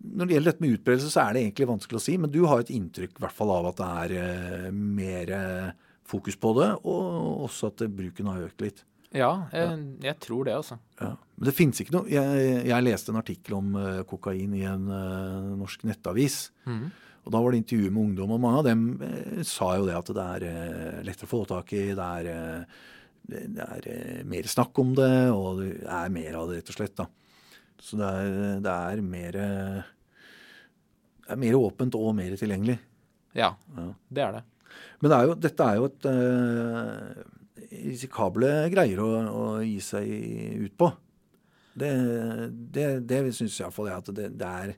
Når 0.00 0.28
det 0.28 0.36
gjelder 0.36 0.48
dette 0.54 0.64
med 0.64 0.78
utbredelse, 0.78 1.10
så 1.12 1.26
er 1.26 1.34
det 1.34 1.42
egentlig 1.42 1.68
vanskelig 1.68 1.98
å 1.98 2.04
si. 2.06 2.14
Men 2.16 2.32
du 2.32 2.40
har 2.48 2.62
et 2.62 2.72
inntrykk 2.72 3.18
i 3.18 3.24
hvert 3.26 3.36
fall 3.36 3.52
av 3.52 3.68
at 3.68 3.82
det 3.82 3.90
er 4.04 4.14
eh, 4.22 4.70
mer 4.72 5.34
eh, 5.36 5.90
fokus 6.08 6.40
på 6.40 6.54
det, 6.56 6.70
og 6.88 7.44
også 7.50 7.68
at 7.68 7.84
eh, 7.84 7.92
bruken 8.00 8.32
har 8.32 8.48
økt 8.48 8.64
litt. 8.64 8.82
Ja, 9.12 9.44
jeg, 9.52 9.76
jeg 10.06 10.16
tror 10.24 10.48
det, 10.48 10.56
altså. 10.56 10.78
Ja. 10.96 11.12
Men 11.36 11.48
det 11.50 11.52
finnes 11.52 11.80
ikke 11.82 11.92
noe 11.92 12.08
Jeg, 12.08 12.62
jeg 12.70 12.84
leste 12.86 13.12
en 13.12 13.20
artikkel 13.20 13.58
om 13.58 13.74
uh, 13.76 14.00
kokain 14.08 14.54
i 14.56 14.62
en 14.64 14.86
uh, 14.88 15.52
norsk 15.60 15.84
nettavis. 15.84 16.46
Mm. 16.64 16.86
Og 17.22 17.34
Da 17.34 17.42
var 17.42 17.52
det 17.52 17.60
intervju 17.60 17.90
med 17.90 18.02
ungdom, 18.06 18.32
og 18.32 18.40
mange 18.40 18.62
av 18.62 18.66
dem 18.70 18.86
uh, 19.02 19.42
sa 19.46 19.74
jo 19.76 19.84
det 19.86 19.98
at 19.98 20.14
det 20.16 20.24
er 20.38 20.46
uh, 20.48 21.02
lettere 21.04 21.28
å 21.28 21.32
få 21.34 21.42
tak 21.50 21.74
i. 21.76 21.84
Det 21.92 22.08
er, 22.22 22.30
eh, 22.32 22.80
det 23.28 23.64
er 23.64 23.86
eh, 23.92 24.22
mer 24.28 24.48
snakk 24.50 24.78
om 24.82 24.94
det, 24.98 25.10
og 25.32 25.60
det 25.62 25.70
er 25.86 26.08
mer 26.12 26.38
av 26.40 26.48
det, 26.50 26.60
rett 26.60 26.72
og 26.72 26.78
slett. 26.78 26.96
da. 26.98 27.06
Så 27.82 27.98
det 27.98 28.08
er, 28.08 28.32
det 28.62 28.72
er 28.72 29.00
mer 29.02 29.36
eh, 29.42 29.82
Det 31.22 31.34
er 31.36 31.40
mer 31.42 31.56
åpent 31.58 31.94
og 31.98 32.12
mer 32.18 32.34
tilgjengelig. 32.38 32.78
Ja, 33.38 33.54
Ja. 33.76 33.86
det 34.12 34.22
er 34.26 34.32
det. 34.38 34.42
Men 35.00 35.10
det 35.12 35.16
er 35.18 35.26
jo, 35.28 35.34
dette 35.46 35.68
er 35.68 35.78
jo 35.78 35.86
et 35.88 36.06
eh, 36.10 37.22
risikable 37.88 38.50
greier 38.72 39.00
å, 39.02 39.08
å 39.30 39.44
gi 39.64 39.78
seg 39.84 40.08
ut 40.66 40.76
på. 40.80 40.90
Det, 41.72 41.90
det, 42.74 42.86
det 43.08 43.22
syns 43.32 43.56
iallfall 43.62 43.88
jeg 43.88 44.02
at 44.02 44.10
det, 44.16 44.26
det 44.40 44.48
er 44.48 44.74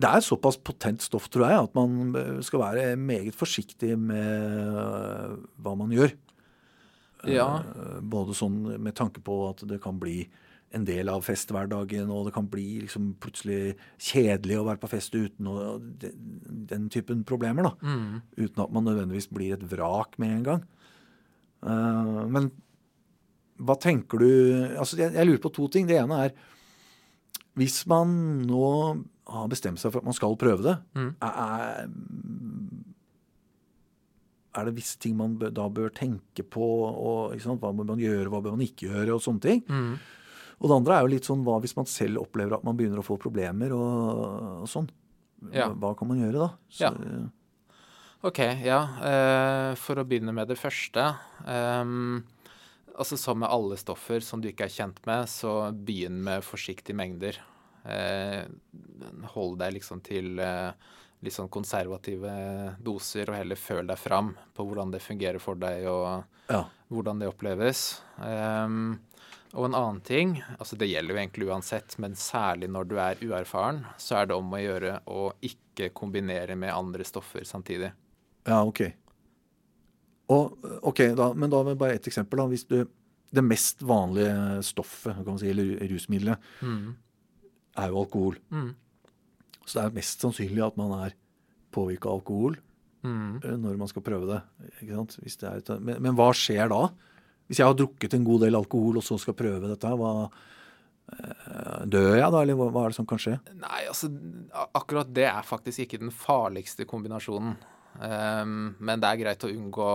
Det 0.00 0.10
er 0.10 0.24
såpass 0.26 0.56
potent 0.58 1.04
stoff, 1.04 1.28
tror 1.30 1.46
jeg, 1.46 1.66
at 1.68 1.74
man 1.78 2.40
skal 2.42 2.64
være 2.64 2.96
meget 2.98 3.34
forsiktig 3.38 3.92
med 3.98 4.74
øh, 4.74 5.36
hva 5.62 5.74
man 5.78 5.92
gjør. 5.94 6.10
Ja. 7.30 7.46
Eh, 7.62 8.00
Både 8.02 8.34
sånn 8.36 8.58
med 8.82 8.96
tanke 8.98 9.22
på 9.24 9.36
at 9.52 9.62
det 9.70 9.78
kan 9.84 10.00
bli 10.02 10.24
en 10.74 10.82
del 10.88 11.06
av 11.12 11.22
festhverdagen, 11.22 12.10
og 12.10 12.26
det 12.26 12.34
kan 12.34 12.48
bli 12.50 12.80
liksom 12.82 13.12
plutselig 13.22 13.76
kjedelig 14.02 14.56
å 14.58 14.64
være 14.66 14.80
på 14.82 14.90
fest 14.90 15.14
uten 15.14 15.46
og 15.46 15.84
den, 16.02 16.88
typen 16.90 17.22
problemer. 17.22 17.68
da. 17.68 17.74
Mm. 17.86 18.16
Uten 18.40 18.64
at 18.64 18.74
man 18.74 18.88
nødvendigvis 18.88 19.30
blir 19.30 19.54
et 19.54 19.62
vrak 19.70 20.18
med 20.18 20.40
en 20.40 20.42
gang. 20.48 20.64
Eh, 21.62 22.24
men 22.34 22.50
hva 23.62 23.78
tenker 23.78 24.18
du 24.18 24.30
altså 24.74 24.98
jeg, 24.98 25.14
jeg 25.14 25.28
lurer 25.28 25.44
på 25.44 25.54
to 25.54 25.68
ting. 25.70 25.86
Det 25.86 26.00
ene 26.00 26.24
er 26.26 26.34
Hvis 27.56 27.86
man 27.86 28.10
nå 28.48 28.64
har 29.30 29.48
bestemt 29.48 29.78
seg 29.78 29.92
for 29.94 30.00
at 30.02 30.04
man 30.08 30.16
skal 30.16 30.34
prøve 30.36 30.62
det, 30.66 30.76
Mm. 30.94 31.14
er, 31.22 31.88
er 34.54 34.68
det 34.68 34.74
visse 34.76 34.98
ting 35.02 35.16
man 35.18 35.36
da 35.38 35.68
bør 35.68 35.90
tenke 35.94 36.44
på? 36.46 36.66
Og? 36.94 37.34
Hva 37.42 37.56
bør 37.74 37.86
man 37.88 37.98
gjøre, 38.02 38.28
hva 38.30 38.42
bør 38.44 38.54
man 38.56 38.66
ikke 38.66 38.86
gjøre, 38.90 39.14
og 39.16 39.22
sånne 39.24 39.42
ting. 39.42 39.62
Mm. 39.68 39.96
Og 40.62 40.68
det 40.70 40.76
andre 40.78 40.96
er 40.98 41.02
jo 41.06 41.12
litt 41.14 41.26
sånn 41.26 41.42
hva 41.46 41.56
hvis 41.62 41.74
man 41.76 41.88
selv 41.90 42.22
opplever 42.22 42.54
at 42.54 42.64
man 42.66 42.76
begynner 42.78 43.02
å 43.02 43.06
få 43.06 43.16
problemer 43.20 43.74
og, 43.74 44.62
og 44.62 44.68
sånn. 44.70 44.86
Ja. 45.52 45.66
Hva 45.74 45.90
kan 45.98 46.08
man 46.08 46.22
gjøre 46.22 46.44
da? 46.46 46.50
Så, 46.70 46.90
Ja. 46.90 47.24
Ok, 48.24 48.38
ja. 48.64 48.78
Eh, 49.04 49.74
for 49.76 50.00
å 50.00 50.04
begynne 50.08 50.32
med 50.32 50.48
det 50.48 50.56
første. 50.56 51.02
ehm, 51.44 52.22
altså 52.94 53.16
Som 53.20 53.42
med 53.42 53.52
alle 53.52 53.76
stoffer 53.80 54.22
som 54.24 54.42
du 54.42 54.50
ikke 54.50 54.68
er 54.68 54.74
kjent 54.74 55.00
med, 55.06 55.28
så 55.30 55.72
begynn 55.74 56.20
med 56.24 56.44
forsiktige 56.46 56.96
mengder. 56.96 57.40
Eh, 57.84 58.44
hold 59.34 59.58
deg 59.60 59.74
liksom 59.76 60.00
til 60.04 60.38
eh, 60.40 60.70
litt 61.24 61.34
sånn 61.34 61.50
konservative 61.52 62.34
doser, 62.84 63.30
og 63.30 63.38
heller 63.38 63.60
føl 63.60 63.88
deg 63.88 64.00
fram 64.00 64.34
på 64.54 64.66
hvordan 64.66 64.92
det 64.94 65.02
fungerer 65.04 65.40
for 65.42 65.58
deg, 65.60 65.86
og 65.88 66.52
ja. 66.52 66.62
hvordan 66.92 67.22
det 67.22 67.30
oppleves. 67.30 67.84
Ehm, 68.24 68.98
og 69.54 69.68
en 69.68 69.76
annen 69.78 70.00
ting, 70.04 70.36
altså 70.58 70.76
det 70.78 70.90
gjelder 70.90 71.14
jo 71.14 71.20
egentlig 71.22 71.48
uansett, 71.48 71.96
men 72.02 72.16
særlig 72.18 72.68
når 72.74 72.90
du 72.90 72.96
er 72.98 73.22
uerfaren, 73.22 73.84
så 74.00 74.20
er 74.20 74.30
det 74.30 74.36
om 74.36 74.52
å 74.52 74.60
gjøre 74.60 74.98
å 75.06 75.28
ikke 75.46 75.92
kombinere 75.96 76.58
med 76.58 76.74
andre 76.74 77.06
stoffer 77.06 77.46
samtidig. 77.48 77.92
Ja, 78.44 78.60
ok. 78.60 78.82
Og, 80.32 80.54
ok, 80.82 81.00
da, 81.16 81.32
Men 81.34 81.50
da 81.50 81.62
med 81.62 81.76
bare 81.78 81.94
ett 81.98 82.06
eksempel. 82.08 82.38
da, 82.38 82.46
hvis 82.46 82.66
du, 82.68 82.86
Det 83.34 83.42
mest 83.44 83.80
vanlige 83.82 84.62
stoffet, 84.62 85.14
kan 85.16 85.24
man 85.26 85.38
si, 85.38 85.48
eller 85.50 85.88
rusmiddelet, 85.90 86.38
Mm. 86.62 86.94
er 87.76 87.88
jo 87.88 87.98
alkohol. 88.04 88.36
Mm. 88.52 88.74
Så 89.66 89.74
det 89.80 89.84
er 89.84 89.94
mest 89.96 90.20
sannsynlig 90.20 90.64
at 90.66 90.76
man 90.76 90.92
er 91.04 91.14
påvirka 91.72 92.06
av 92.08 92.20
alkohol 92.20 92.56
Mm. 93.02 93.40
eh, 93.44 93.56
når 93.56 93.76
man 93.76 93.88
skal 93.88 94.02
prøve 94.02 94.26
det. 94.26 94.42
ikke 94.82 94.94
sant? 94.94 95.18
Det 95.40 95.68
et, 95.68 95.80
men, 95.82 96.00
men 96.00 96.14
hva 96.14 96.30
skjer 96.32 96.68
da? 96.68 96.88
Hvis 97.48 97.58
jeg 97.58 97.66
har 97.66 97.74
drukket 97.74 98.14
en 98.14 98.24
god 98.24 98.40
del 98.40 98.54
alkohol 98.54 98.96
og 98.96 99.02
så 99.02 99.18
skal 99.20 99.34
prøve 99.34 99.68
dette, 99.68 99.84
hva, 99.98 100.30
eh, 101.12 101.84
dør 101.86 102.16
jeg 102.16 102.30
da, 102.32 102.40
eller 102.40 102.54
hva 102.56 102.84
er 102.84 102.88
det 102.88 102.96
som 102.96 103.06
kan 103.06 103.18
skje? 103.20 103.38
Nei, 103.60 103.82
altså 103.90 104.08
akkurat 104.74 105.12
det 105.12 105.26
er 105.28 105.42
faktisk 105.42 105.80
ikke 105.84 105.98
den 106.00 106.10
farligste 106.14 106.86
kombinasjonen. 106.86 107.56
Ehm, 108.02 108.74
men 108.78 109.00
det 109.00 109.10
er 109.10 109.20
greit 109.22 109.44
å 109.46 109.50
unngå 109.52 109.90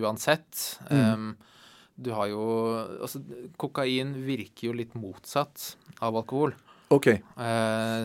uansett. 0.00 0.80
Ehm, 0.90 1.36
du 2.00 2.10
har 2.16 2.28
jo 2.32 2.44
Altså, 3.02 3.20
kokain 3.60 4.14
virker 4.26 4.70
jo 4.70 4.72
litt 4.76 4.94
motsatt 4.94 5.76
av 6.00 6.16
alkohol. 6.16 6.54
Ok, 6.90 7.06
Eh, 7.06 8.00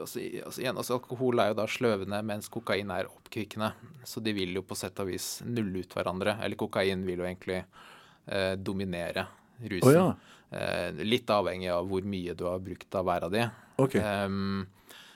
altså, 0.00 0.20
altså, 0.46 0.60
igjen, 0.60 0.76
altså, 0.76 0.96
alkohol 0.98 1.40
er 1.40 1.52
jo 1.52 1.58
da 1.60 1.66
sløvende, 1.68 2.22
mens 2.24 2.48
kokain 2.48 2.90
er 2.90 3.08
oppkvikkende. 3.10 3.72
Så 4.04 4.22
de 4.24 4.32
vil 4.32 4.54
jo 4.54 4.62
på 4.62 4.76
sett 4.76 4.98
og 5.00 5.08
vis 5.12 5.42
nulle 5.44 5.82
ut 5.84 5.94
hverandre. 5.96 6.38
Eller 6.42 6.56
kokain 6.56 7.04
vil 7.06 7.18
jo 7.20 7.26
egentlig 7.28 7.62
eh, 8.26 8.54
dominere 8.56 9.26
rusen. 9.60 9.88
Oh, 9.88 9.92
ja. 9.92 10.06
Eh, 10.52 10.90
litt 11.04 11.30
avhengig 11.32 11.70
av 11.72 11.86
hvor 11.88 12.04
mye 12.04 12.34
du 12.36 12.44
har 12.44 12.58
brukt 12.60 12.94
av 12.94 13.06
hver 13.08 13.24
av 13.28 13.32
de. 13.32 13.46
ok. 13.80 13.94
Ehm, 13.96 14.66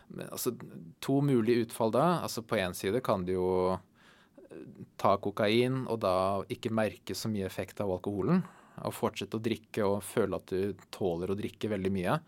men, 0.09 0.29
altså, 0.31 0.55
to 1.03 1.21
mulige 1.25 1.67
utfall 1.67 1.93
da. 1.95 2.07
Altså, 2.27 2.45
på 2.47 2.59
én 2.61 2.75
side 2.77 3.03
kan 3.05 3.25
du 3.27 3.35
jo 3.37 3.51
eh, 3.75 4.63
ta 5.01 5.17
kokain 5.23 5.85
og 5.87 6.01
da 6.05 6.17
ikke 6.53 6.75
merke 6.75 7.17
så 7.17 7.31
mye 7.33 7.49
effekt 7.49 7.83
av 7.85 7.93
alkoholen. 7.97 8.45
Og 8.85 8.93
fortsette 8.93 9.39
å 9.39 9.43
drikke 9.43 9.87
og 9.89 10.03
føle 10.05 10.37
at 10.37 10.53
du 10.53 10.89
tåler 10.93 11.33
å 11.33 11.39
drikke 11.39 11.71
veldig 11.73 11.93
mye. 11.95 12.19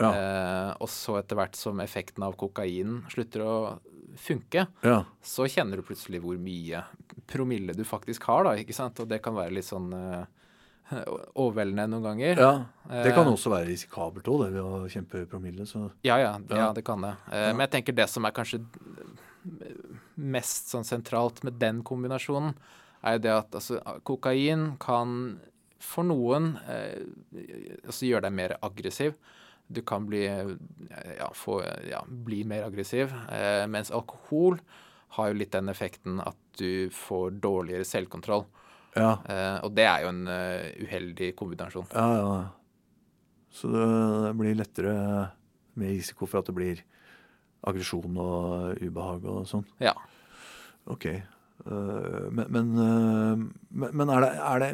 Ja. 0.00 0.10
Eh, 0.10 0.70
og 0.80 0.88
så 0.88 1.18
etter 1.20 1.36
hvert 1.36 1.58
som 1.58 1.80
effekten 1.84 2.24
av 2.24 2.38
kokain 2.40 3.02
slutter 3.12 3.44
å 3.44 3.54
funke, 4.18 4.64
ja. 4.82 5.02
så 5.22 5.46
kjenner 5.46 5.78
du 5.78 5.86
plutselig 5.86 6.22
hvor 6.24 6.38
mye 6.40 6.82
promille 7.30 7.76
du 7.76 7.84
faktisk 7.86 8.24
har, 8.30 8.46
da, 8.48 8.56
ikke 8.58 8.74
sant? 8.74 8.98
Og 9.02 9.10
det 9.10 9.20
kan 9.22 9.36
være 9.36 9.54
litt 9.58 9.68
sånn 9.68 9.92
eh, 9.94 10.24
overveldende 11.42 11.86
noen 11.92 12.02
ganger. 12.08 12.40
ja. 12.40 12.52
Det 12.90 13.12
kan 13.14 13.26
Eh, 13.28 13.32
også 13.32 13.50
være 13.52 13.68
risikabelt 13.68 14.26
òg, 14.26 14.40
det 14.44 14.52
ved 14.56 14.62
å 14.66 14.88
kjempe 14.90 15.24
promille. 15.30 15.66
Så 15.66 15.84
Ja, 16.02 16.16
ja, 16.18 16.32
ja, 16.50 16.72
det 16.74 16.82
kan 16.84 17.00
det. 17.06 17.12
Eh, 17.32 17.52
Men 17.52 17.60
jeg 17.68 17.70
tenker 17.76 17.94
det 17.94 18.08
som 18.10 18.24
er 18.26 18.32
kanskje 18.34 18.58
mest 20.20 20.70
sånn 20.72 20.84
sentralt 20.84 21.42
med 21.46 21.56
den 21.60 21.82
kombinasjonen, 21.86 22.54
er 23.06 23.16
jo 23.16 23.22
det 23.24 23.32
at 23.32 23.54
altså, 23.56 23.78
kokain 24.04 24.74
kan 24.82 25.38
for 25.80 26.04
noen 26.04 26.58
eh, 26.68 27.06
altså 27.86 28.04
gjøre 28.10 28.26
deg 28.26 28.34
mer 28.36 28.56
aggressiv. 28.66 29.14
Du 29.70 29.80
kan 29.86 30.04
bli, 30.10 30.24
ja, 30.26 31.28
få, 31.32 31.60
ja, 31.88 32.02
bli 32.04 32.42
mer 32.44 32.66
aggressiv. 32.66 33.14
Eh, 33.32 33.64
mens 33.70 33.92
alkohol 33.94 34.58
har 35.16 35.30
jo 35.30 35.38
litt 35.40 35.54
den 35.54 35.70
effekten 35.72 36.18
at 36.26 36.36
du 36.58 36.90
får 36.92 37.38
dårligere 37.40 37.86
selvkontroll. 37.86 38.44
Ja. 38.96 39.10
Eh, 39.24 39.58
og 39.66 39.74
det 39.76 39.86
er 39.86 40.04
jo 40.04 40.12
en 40.12 40.22
eh, 40.30 40.70
uheldig 40.84 41.32
kombinasjon. 41.38 41.90
Ja, 41.94 42.06
ja. 42.18 42.38
Så 43.50 43.70
det 43.72 44.34
blir 44.38 44.54
lettere 44.58 44.94
med 45.78 45.90
risiko 45.96 46.28
for 46.30 46.40
at 46.40 46.50
det 46.50 46.54
blir 46.54 46.82
aggresjon 47.66 48.16
og 48.20 48.78
ubehag 48.80 49.26
og 49.28 49.44
sånn. 49.50 49.66
Ja. 49.82 49.94
Ok. 50.90 51.06
Eh, 51.66 52.26
men, 52.32 52.46
men, 52.48 52.70
eh, 52.80 53.42
men 53.68 53.96
men 54.00 54.12
er 54.14 54.24
det, 54.24 54.30
er 54.38 54.62
det 54.62 54.70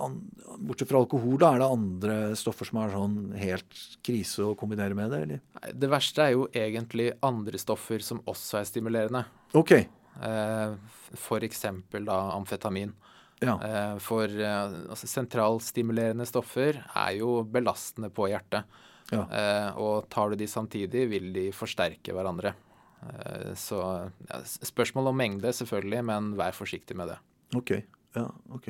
an, 0.00 0.16
Bortsett 0.60 0.90
fra 0.90 1.00
alkohol, 1.00 1.36
da, 1.40 1.52
er 1.54 1.62
det 1.62 1.68
andre 1.76 2.16
stoffer 2.38 2.68
som 2.68 2.80
er 2.82 2.94
sånn 2.94 3.18
helt 3.38 3.84
krise 4.06 4.48
å 4.48 4.56
kombinere 4.58 4.96
med 4.98 5.12
det, 5.14 5.20
eller? 5.26 5.44
Nei, 5.60 5.72
Det 5.84 5.92
verste 5.92 6.24
er 6.26 6.34
jo 6.34 6.48
egentlig 6.56 7.12
andre 7.26 7.60
stoffer 7.62 8.02
som 8.04 8.22
også 8.28 8.60
er 8.60 8.68
stimulerende. 8.68 9.22
Ok. 9.56 9.76
Eh, 9.76 10.74
for 11.20 11.46
eksempel 11.46 12.08
da 12.08 12.18
amfetamin. 12.34 12.92
Ja. 13.40 13.56
Eh, 13.64 13.98
for 14.04 14.28
eh, 14.28 14.74
altså 14.92 15.08
sentralstimulerende 15.08 16.26
stoffer 16.28 16.82
er 16.84 17.12
jo 17.16 17.40
belastende 17.48 18.10
på 18.12 18.28
hjertet. 18.28 18.68
Ja. 19.10 19.24
Eh, 19.24 19.70
og 19.80 20.10
tar 20.12 20.30
du 20.30 20.38
de 20.40 20.48
samtidig, 20.50 21.06
vil 21.10 21.32
de 21.34 21.48
forsterke 21.56 22.14
hverandre. 22.16 22.54
Så 23.56 23.78
ja, 23.80 24.38
spørsmål 24.44 25.06
om 25.08 25.16
mengde, 25.16 25.54
selvfølgelig, 25.56 26.02
men 26.04 26.26
vær 26.36 26.52
forsiktig 26.52 26.92
med 27.00 27.08
det. 27.08 27.16
Ok. 27.56 27.70
Ja, 28.12 28.26
ok. 28.52 28.66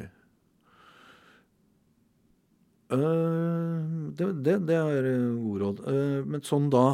Eh, 2.95 3.79
det, 4.15 4.29
det, 4.47 4.55
det 4.71 4.77
er 4.79 5.09
gode 5.35 5.65
råd. 5.65 5.83
Men 6.31 6.47
sånn 6.47 6.71
da 6.71 6.85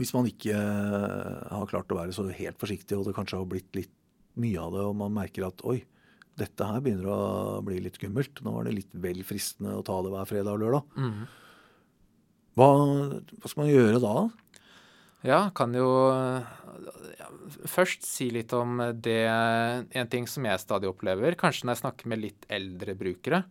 Hvis 0.00 0.14
man 0.16 0.26
ikke 0.32 0.56
har 0.56 1.68
klart 1.70 1.92
å 1.92 2.00
være 2.00 2.16
så 2.16 2.24
helt 2.32 2.58
forsiktig, 2.58 2.96
og 2.96 3.04
det 3.10 3.14
kanskje 3.20 3.42
har 3.42 3.52
blitt 3.52 3.76
litt 3.76 3.92
mye 4.40 4.60
av 4.60 4.72
det, 4.74 4.84
og 4.88 4.96
man 4.98 5.12
merker 5.14 5.46
at 5.48 5.62
oi, 5.68 5.80
dette 6.38 6.66
her 6.66 6.80
begynner 6.82 7.06
å 7.14 7.18
bli 7.62 7.78
litt 7.84 7.98
skummelt. 8.00 8.40
Nå 8.42 8.50
var 8.56 8.64
det 8.66 8.74
litt 8.74 8.94
vel 8.98 9.20
fristende 9.26 9.76
å 9.78 9.84
ta 9.86 10.00
det 10.02 10.10
hver 10.14 10.26
fredag 10.26 10.56
og 10.56 10.62
lørdag. 10.64 11.26
Hva, 12.54 12.68
hva 13.40 13.50
skal 13.50 13.62
man 13.64 13.70
gjøre 13.72 14.00
da? 14.02 14.14
Ja, 15.24 15.38
kan 15.56 15.72
jo 15.74 15.86
ja, 16.10 17.28
først 17.70 18.04
si 18.04 18.26
litt 18.34 18.52
om 18.52 18.76
det 19.00 19.22
En 19.24 20.10
ting 20.12 20.26
som 20.28 20.44
jeg 20.44 20.60
stadig 20.60 20.90
opplever, 20.90 21.32
kanskje 21.40 21.64
når 21.64 21.76
jeg 21.78 21.82
snakker 21.84 22.10
med 22.12 22.20
litt 22.26 22.44
eldre 22.52 22.94
brukere 22.98 23.44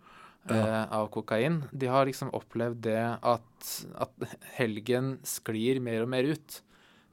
Ja. 0.44 0.56
eh, 0.60 0.84
av 0.92 1.08
kokain, 1.10 1.62
de 1.72 1.88
har 1.88 2.06
liksom 2.06 2.30
opplevd 2.36 2.82
det 2.84 3.00
at, 3.24 3.68
at 3.96 4.12
helgen 4.60 5.18
sklir 5.24 5.80
mer 5.80 6.04
og 6.04 6.10
mer 6.12 6.28
ut. 6.36 6.58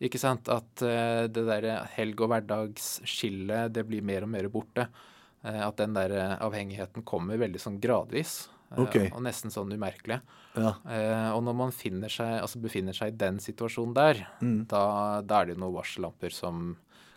Ikke 0.00 0.20
sant? 0.20 0.48
At 0.48 0.84
uh, 0.84 1.26
det 1.28 1.44
derre 1.48 1.82
helg- 1.96 2.22
og 2.24 2.30
hverdagsskillet, 2.32 3.72
det 3.74 3.84
blir 3.88 4.02
mer 4.06 4.24
og 4.24 4.32
mer 4.32 4.48
borte. 4.52 4.88
Uh, 5.44 5.66
at 5.68 5.76
den 5.80 5.94
der 5.96 6.12
eh, 6.12 6.32
avhengigheten 6.44 7.04
kommer 7.08 7.38
veldig 7.40 7.60
sånn 7.62 7.78
gradvis. 7.80 8.42
Okay. 8.78 9.08
Og 9.10 9.22
nesten 9.24 9.50
sånn 9.50 9.72
umerkelig. 9.74 10.20
Ja. 10.54 10.74
Eh, 10.86 11.30
og 11.34 11.42
når 11.46 11.56
man 11.58 11.72
seg, 11.74 12.36
altså 12.38 12.60
befinner 12.62 12.94
seg 12.94 13.12
i 13.12 13.18
den 13.18 13.40
situasjonen 13.42 13.94
der, 13.96 14.26
Mm. 14.40 14.66
da, 14.70 15.20
da 15.22 15.40
er 15.40 15.46
det 15.50 15.58
noen 15.58 15.74
varsellamper 15.74 16.30
som 16.30 16.76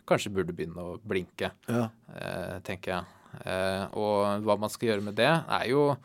kanskje 0.10 0.34
burde 0.34 0.54
begynne 0.54 0.82
å 0.82 0.98
blinke, 0.98 1.52
ja. 1.70 1.90
eh, 2.16 2.60
tenker 2.66 2.92
jeg. 2.96 3.06
Eh, 3.46 3.86
og 3.94 4.44
hva 4.46 4.58
man 4.60 4.70
skal 4.70 4.90
gjøre 4.90 5.06
med 5.06 5.16
det, 5.16 5.30
er 5.30 5.70
jo 5.70 5.96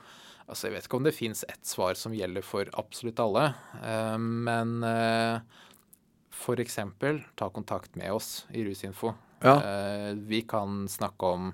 Altså, 0.48 0.64
jeg 0.70 0.78
vet 0.78 0.86
ikke 0.86 0.96
om 0.96 1.04
det 1.04 1.12
fins 1.12 1.44
ett 1.44 1.66
svar 1.68 1.92
som 2.00 2.14
gjelder 2.16 2.40
for 2.40 2.64
absolutt 2.80 3.18
alle, 3.20 3.50
eh, 3.84 4.14
men 4.16 4.78
eksempel 6.60 7.22
ta 7.38 7.48
kontakt 7.50 7.96
med 7.98 8.12
oss 8.14 8.44
i 8.54 8.62
Rusinfo. 8.66 9.14
Ja. 9.42 9.56
Eh, 9.62 10.12
vi 10.28 10.42
kan 10.48 10.86
snakke 10.90 11.26
om 11.34 11.50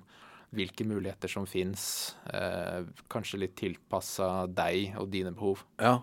hvilke 0.55 0.85
muligheter 0.87 1.29
som 1.33 1.47
fins, 1.51 2.15
eh, 2.31 2.85
kanskje 3.11 3.41
litt 3.43 3.57
tilpassa 3.59 4.47
deg 4.47 4.95
og 5.01 5.09
dine 5.11 5.33
behov. 5.35 5.65
Ja. 5.83 5.97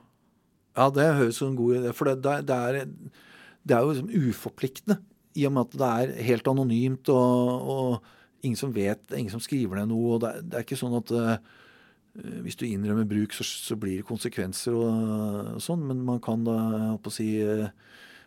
ja, 0.75 0.89
det 0.91 1.05
høres 1.15 1.37
som 1.39 1.53
en 1.53 1.59
god 1.59 1.77
idé. 1.79 1.93
For 1.95 2.09
det, 2.11 2.17
det, 2.49 2.57
er, 2.57 2.85
det 3.63 3.77
er 3.77 3.85
jo 3.85 3.93
liksom 3.93 4.11
uforpliktende. 4.29 4.99
I 5.39 5.45
og 5.47 5.53
med 5.55 5.69
at 5.69 5.77
det 5.79 5.91
er 6.19 6.23
helt 6.27 6.49
anonymt, 6.51 7.07
og, 7.07 7.69
og 7.71 8.43
ingen 8.43 8.59
som 8.59 8.73
vet, 8.75 9.05
ingen 9.15 9.31
som 9.31 9.39
skriver 9.39 9.79
ned 9.79 9.93
noe. 9.93 10.17
og 10.17 10.23
Det, 10.25 10.33
er- 10.35 10.41
det 10.51 10.59
er 10.59 10.65
ikke 10.67 10.81
sånn 10.81 10.97
at 10.99 11.13
eh, 11.15 11.37
hvis 12.43 12.57
du 12.59 12.65
innrømmer 12.67 13.07
bruk, 13.07 13.31
så, 13.37 13.45
så 13.47 13.77
blir 13.79 14.01
det 14.01 14.07
konsekvenser 14.09 14.75
og, 14.75 15.53
og 15.55 15.61
sånn. 15.63 15.85
Men 15.87 16.03
man 16.11 16.19
kan 16.19 16.43
da 16.43 16.57
jeg 16.89 16.99
på 17.05 17.13
å 17.13 17.15
si, 17.15 17.29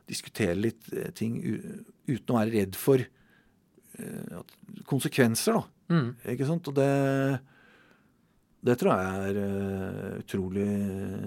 diskutere 0.08 0.56
litt 0.58 0.90
eh, 0.92 1.10
ting 1.16 1.38
uten 1.42 2.34
å 2.34 2.38
være 2.38 2.52
redd 2.54 2.78
for 2.78 3.00
eh, 3.00 4.42
konsekvenser, 4.88 5.58
da. 5.58 5.94
Mm. 5.94 6.10
Ikke 6.34 6.48
sant? 6.48 6.68
Og 6.70 6.76
det, 6.76 6.90
det 8.64 8.76
tror 8.80 8.92
jeg 8.94 9.30
er 9.30 9.40
eh, 9.44 10.12
utrolig 10.24 10.68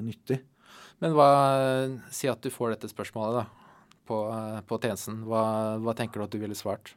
nyttig. 0.05 0.41
Men 1.03 1.13
hva, 1.13 1.31
si 2.13 2.29
at 2.29 2.41
du 2.41 2.50
får 2.53 2.74
dette 2.74 2.89
spørsmålet 2.89 3.43
da, 3.43 3.74
på, 4.10 4.22
på 4.69 4.79
tjenesten. 4.81 5.19
Hva, 5.29 5.43
hva 5.84 5.93
tenker 5.98 6.22
du 6.22 6.25
at 6.25 6.34
du 6.34 6.41
ville 6.41 6.57
svart? 6.57 6.96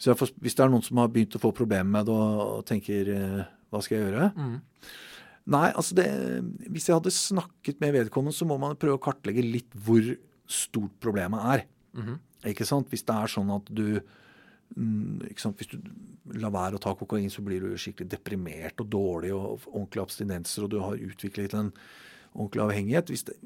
Får, 0.00 0.32
hvis 0.40 0.56
det 0.56 0.64
er 0.64 0.72
noen 0.72 0.84
som 0.84 1.00
har 1.00 1.08
begynt 1.12 1.36
å 1.36 1.40
få 1.40 1.52
problemer 1.56 1.88
med 1.88 2.08
det 2.08 2.16
og, 2.16 2.42
og 2.58 2.60
tenker 2.68 3.08
hva 3.70 3.80
skal 3.84 3.98
jeg 3.98 4.06
gjøre? 4.08 4.28
Mm. 4.36 4.58
Nei, 5.50 5.70
altså 5.72 5.96
det, 5.96 6.06
hvis 6.68 6.88
jeg 6.88 6.98
hadde 6.98 7.12
snakket 7.14 7.80
med 7.82 7.94
vedkommende, 7.96 8.36
så 8.36 8.46
må 8.48 8.58
man 8.60 8.78
prøve 8.78 8.98
å 8.98 9.02
kartlegge 9.02 9.44
litt 9.44 9.72
hvor 9.74 10.04
stort 10.50 10.96
problemet 11.02 11.46
er. 11.54 11.64
Mhm. 11.96 12.18
Ikke 12.50 12.64
sant? 12.64 12.88
Hvis 12.88 13.04
det 13.04 13.14
er 13.14 13.28
sånn 13.28 13.50
at 13.52 13.66
du 13.68 14.00
mm, 14.00 15.28
ikke 15.28 15.42
sant? 15.42 15.60
Hvis 15.60 15.72
du 15.72 16.38
lar 16.40 16.54
være 16.54 16.78
å 16.78 16.82
ta 16.82 16.94
kokain, 16.96 17.28
så 17.32 17.44
blir 17.44 17.64
du 17.64 17.74
skikkelig 17.76 18.08
deprimert 18.14 18.80
og 18.80 18.88
dårlig 18.92 19.32
og 19.36 19.66
ordentlig 19.72 20.04
abstinenser, 20.04 20.64
og 20.64 20.72
du 20.72 20.78
har 20.80 21.00
utviklet 21.00 21.56
en 21.58 21.72
ordentlig 22.32 22.64
avhengighet. 22.64 23.12
Hvis, 23.12 23.26
det, 23.28 23.36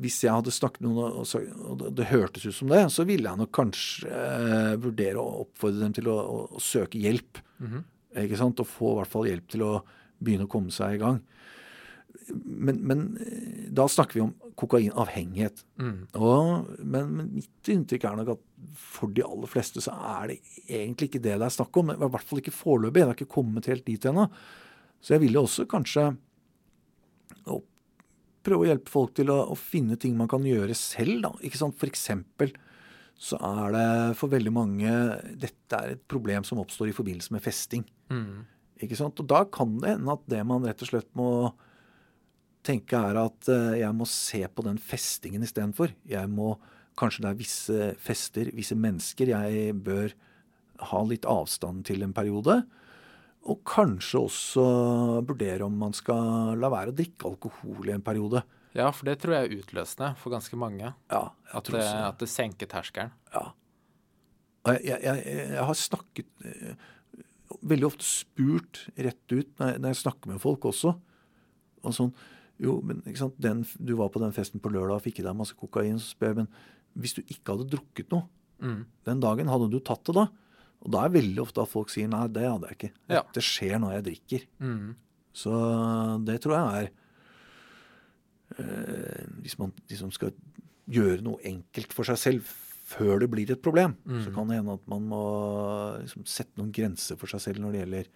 hvis 0.00 0.20
jeg 0.24 0.32
hadde 0.32 0.54
snakket 0.54 0.84
med 0.84 0.94
noen 0.94 1.20
og, 1.22 1.28
så, 1.28 1.42
og 1.44 1.86
det, 1.92 2.08
hørtes 2.12 2.46
ut 2.48 2.56
som 2.56 2.72
det, 2.72 2.84
så 2.94 3.06
ville 3.08 3.28
jeg 3.28 3.42
nok 3.42 3.52
kanskje 3.56 4.08
eh, 4.08 4.74
vurdere 4.80 5.20
å 5.20 5.42
oppfordre 5.46 5.84
dem 5.84 5.96
til 5.98 6.12
å, 6.12 6.18
å, 6.22 6.44
å 6.56 6.62
søke 6.62 7.02
hjelp. 7.02 7.42
Mhm. 7.62 7.88
Ikke 8.22 8.36
sant? 8.36 8.60
Og 8.60 8.68
få 8.68 8.92
i 8.92 8.96
hvert 9.00 9.12
fall 9.12 9.28
hjelp 9.28 9.52
til 9.52 9.62
å 9.64 9.74
begynne 10.24 10.48
å 10.48 10.52
komme 10.52 10.72
seg 10.74 10.96
i 10.96 11.02
gang. 11.02 11.20
Men, 12.32 12.78
men 12.86 13.04
eh, 13.24 13.68
da 13.72 13.86
snakker 13.90 14.18
vi 14.18 14.24
om 14.24 14.32
kokainavhengighet. 14.58 15.62
Mm. 15.80 15.96
Og, 16.18 16.72
men, 16.78 17.14
men 17.16 17.30
mitt 17.38 17.72
inntrykk 17.72 18.06
er 18.08 18.18
nok 18.20 18.34
at 18.36 18.42
for 18.78 19.12
de 19.14 19.24
aller 19.26 19.50
fleste 19.50 19.82
så 19.84 19.94
er 20.16 20.32
det 20.32 20.40
egentlig 20.66 21.10
ikke 21.10 21.22
det 21.24 21.38
det 21.40 21.48
er 21.48 21.56
snakk 21.56 21.80
om. 21.80 21.94
I 21.94 22.00
hvert 22.02 22.28
fall 22.28 22.42
ikke 22.42 22.54
foreløpig. 22.54 23.00
Det 23.00 23.08
har 23.08 23.18
ikke 23.18 23.36
kommet 23.38 23.70
helt 23.70 23.86
dit 23.88 24.08
ennå. 24.08 24.28
Så 25.02 25.16
jeg 25.16 25.24
ville 25.24 25.42
også 25.42 25.66
kanskje 25.70 26.12
å 27.50 27.58
prøve 28.46 28.66
å 28.66 28.68
hjelpe 28.70 28.92
folk 28.92 29.16
til 29.18 29.32
å, 29.32 29.40
å 29.50 29.56
finne 29.58 29.98
ting 30.00 30.14
man 30.18 30.30
kan 30.30 30.44
gjøre 30.46 30.76
selv. 30.78 31.22
Da. 31.24 31.32
Ikke 31.42 31.60
sant? 31.60 31.78
For 31.80 31.90
eksempel 31.90 32.54
så 33.22 33.38
er 33.38 33.74
det 33.74 33.88
for 34.18 34.32
veldig 34.32 34.50
mange 34.50 34.92
Dette 35.38 35.78
er 35.78 35.92
et 35.94 36.00
problem 36.10 36.42
som 36.46 36.58
oppstår 36.62 36.90
i 36.90 36.96
forbindelse 36.96 37.34
med 37.34 37.44
festing. 37.44 37.84
Mm. 38.10 38.42
Ikke 38.82 38.98
sant? 38.98 39.20
Og 39.22 39.28
da 39.30 39.44
kan 39.46 39.76
det 39.82 39.94
hende 39.96 40.16
at 40.16 40.24
det 40.30 40.42
man 40.48 40.66
rett 40.66 40.82
og 40.82 40.90
slett 40.90 41.10
må 41.18 41.28
tenke 42.66 42.98
er 42.98 43.18
at 43.18 43.48
eh, 43.50 43.80
jeg 43.82 43.94
må 43.96 44.06
se 44.10 44.42
på 44.46 44.64
den 44.66 44.78
festingen 44.82 45.46
istedenfor. 45.46 45.94
Jeg 46.08 46.30
må 46.32 46.56
Kanskje 46.92 47.22
det 47.24 47.28
er 47.30 47.36
visse 47.38 47.84
fester, 48.04 48.50
visse 48.52 48.76
mennesker 48.76 49.30
jeg 49.30 49.70
bør 49.80 50.12
ha 50.90 50.98
litt 51.08 51.24
avstand 51.24 51.86
til 51.88 52.04
en 52.04 52.12
periode. 52.12 52.58
Og 53.48 53.62
kanskje 53.64 54.20
også 54.20 54.64
vurdere 55.24 55.64
om 55.64 55.78
man 55.80 55.96
skal 55.96 56.52
la 56.60 56.68
være 56.68 56.92
å 56.92 56.96
drikke 56.98 57.30
alkohol 57.30 57.88
i 57.88 57.94
en 57.96 58.04
periode. 58.04 58.44
Ja, 58.76 58.90
for 58.92 59.08
det 59.08 59.18
tror 59.22 59.38
jeg 59.38 59.48
er 59.48 59.64
utløsende 59.64 60.12
for 60.20 60.32
ganske 60.36 60.58
mange. 60.60 60.92
Ja, 61.12 61.22
jeg 61.48 61.56
At 61.58 61.66
tror 61.70 61.80
det, 61.80 61.88
at 62.12 62.20
det 62.20 62.30
senker 62.32 62.70
terskelen. 62.70 63.16
Ja. 63.32 63.46
Jeg, 64.68 64.84
jeg, 65.02 65.24
jeg 65.56 65.64
har 65.72 65.80
snakket 65.80 66.46
eh, 66.46 66.84
Veldig 67.62 67.86
ofte 67.88 68.06
spurt 68.06 68.84
rett 68.96 69.32
ut 69.34 69.48
når 69.58 69.72
jeg, 69.72 69.80
når 69.82 69.92
jeg 69.92 70.00
snakker 70.02 70.32
med 70.32 70.40
folk 70.42 70.64
også. 70.70 70.94
Og 71.82 71.94
sånn 71.96 72.12
Jo, 72.62 72.76
men 72.84 73.00
den, 73.42 73.64
du 73.82 73.94
var 73.98 74.08
på 74.14 74.20
den 74.22 74.32
festen 74.36 74.60
på 74.62 74.70
lørdag 74.70 75.00
og 75.00 75.02
fikk 75.02 75.18
i 75.18 75.24
deg 75.26 75.34
masse 75.34 75.56
kokain. 75.58 75.96
Så 75.98 76.12
spør 76.14 76.28
jeg, 76.32 76.36
men 76.44 76.48
hvis 77.02 77.14
du 77.16 77.22
ikke 77.24 77.56
hadde 77.56 77.70
drukket 77.72 78.10
noe 78.14 78.28
Mm. 78.62 78.84
den 79.08 79.18
dagen, 79.18 79.48
hadde 79.50 79.66
du 79.72 79.80
tatt 79.82 80.04
det 80.06 80.14
da? 80.14 80.28
Og 80.84 80.90
da 80.94 81.00
er 81.02 81.10
veldig 81.16 81.40
ofte 81.42 81.62
at 81.64 81.68
folk 81.72 81.90
sier 81.90 82.06
nei, 82.06 82.28
det 82.30 82.44
hadde 82.46 82.68
jeg 82.68 82.76
ikke. 82.76 82.90
Ja. 83.10 83.22
Det 83.34 83.42
skjer 83.42 83.80
når 83.82 83.96
jeg 83.96 84.04
drikker. 84.06 84.44
Mm. 84.62 84.92
Så 85.34 85.50
det 86.22 86.36
tror 86.44 86.54
jeg 86.54 86.84
er 86.84 86.90
øh, 88.62 89.26
Hvis 89.42 89.58
man 89.58 89.72
liksom 89.90 90.12
skal 90.14 90.32
gjøre 90.92 91.22
noe 91.24 91.40
enkelt 91.48 91.92
for 91.96 92.04
seg 92.06 92.18
selv 92.20 92.52
før 92.92 93.20
det 93.22 93.30
blir 93.32 93.50
et 93.54 93.62
problem, 93.64 93.94
så 94.06 94.28
Mm. 94.28 94.34
kan 94.34 94.48
det 94.48 94.56
hende 94.60 94.74
at 94.78 94.86
man 94.88 95.08
må 95.08 95.22
liksom 96.02 96.26
sette 96.26 96.56
noen 96.58 96.72
grenser 96.72 97.16
for 97.18 97.26
seg 97.32 97.40
selv 97.40 97.58
når 97.64 97.72
det 97.72 97.80
gjelder 97.86 98.06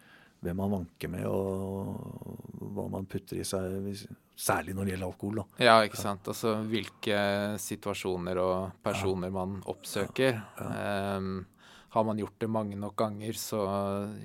hvem 0.45 0.57
man 0.61 0.71
vanker 0.71 1.09
med, 1.11 1.25
og 1.27 2.73
hva 2.77 2.91
man 2.93 3.07
putter 3.09 3.39
i 3.41 3.45
seg, 3.49 4.07
særlig 4.37 4.75
når 4.77 4.85
det 4.85 4.93
gjelder 4.95 5.09
alkohol. 5.09 5.35
da. 5.41 5.45
Ja, 5.65 5.77
ikke 5.87 5.97
sant. 5.97 6.29
Altså 6.29 6.53
hvilke 6.69 7.59
situasjoner 7.59 8.37
og 8.43 8.73
personer 8.85 9.33
man 9.33 9.63
oppsøker. 9.67 10.43
Ehm, 10.61 11.47
har 11.97 12.05
man 12.05 12.19
gjort 12.21 12.39
det 12.39 12.51
mange 12.53 12.77
nok 12.77 12.97
ganger, 12.97 13.33
så 13.33 13.63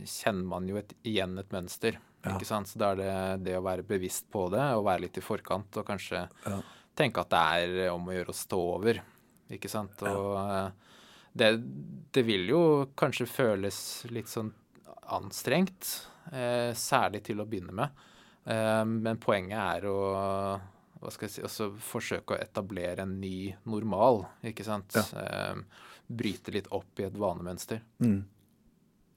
kjenner 0.04 0.44
man 0.52 0.68
jo 0.68 0.76
et, 0.82 0.94
igjen 1.08 1.38
et 1.40 1.50
mønster. 1.56 1.98
Ja. 2.26 2.36
Ikke 2.36 2.46
sant? 2.46 2.68
Så 2.68 2.78
da 2.78 2.92
er 2.92 3.00
det 3.00 3.44
det 3.48 3.56
å 3.58 3.64
være 3.64 3.84
bevisst 3.88 4.28
på 4.34 4.50
det, 4.52 4.60
og 4.76 4.84
være 4.86 5.02
litt 5.08 5.18
i 5.18 5.22
forkant, 5.26 5.78
og 5.78 5.86
kanskje 5.88 6.28
Ja. 6.46 6.62
tenke 6.96 7.20
at 7.24 7.30
det 7.30 7.40
er 7.88 7.94
om 7.94 8.06
å 8.06 8.12
gjøre 8.14 8.30
å 8.30 8.36
stå 8.36 8.60
over. 8.76 9.00
Ikke 9.56 9.72
sant. 9.72 10.02
Og 10.08 10.36
eh, 10.40 10.98
det, 11.38 11.52
det 12.14 12.24
vil 12.28 12.50
jo 12.52 12.64
kanskje 12.98 13.30
føles 13.30 13.78
litt 14.12 14.32
sånn 14.32 14.52
anstrengt, 15.12 15.88
eh, 16.32 16.72
særlig 16.78 17.26
til 17.28 17.44
å 17.44 17.48
begynne 17.50 17.76
med. 17.76 18.04
Eh, 18.48 18.84
men 18.88 19.22
poenget 19.22 19.60
er 19.60 19.90
å 19.92 19.98
hva 21.02 21.10
skal 21.10 21.26
jeg 21.26 21.34
si, 21.34 21.42
altså 21.42 21.72
forsøke 21.82 22.36
å 22.36 22.38
etablere 22.38 23.02
en 23.08 23.16
ny 23.18 23.50
normal, 23.66 24.20
ikke 24.46 24.62
sant. 24.68 24.94
Ja. 24.94 25.56
Bryte 26.06 26.54
litt 26.54 26.68
opp 26.70 27.00
i 27.02 27.08
et 27.08 27.16
vanemønster. 27.18 27.80
Mm. 28.06 28.20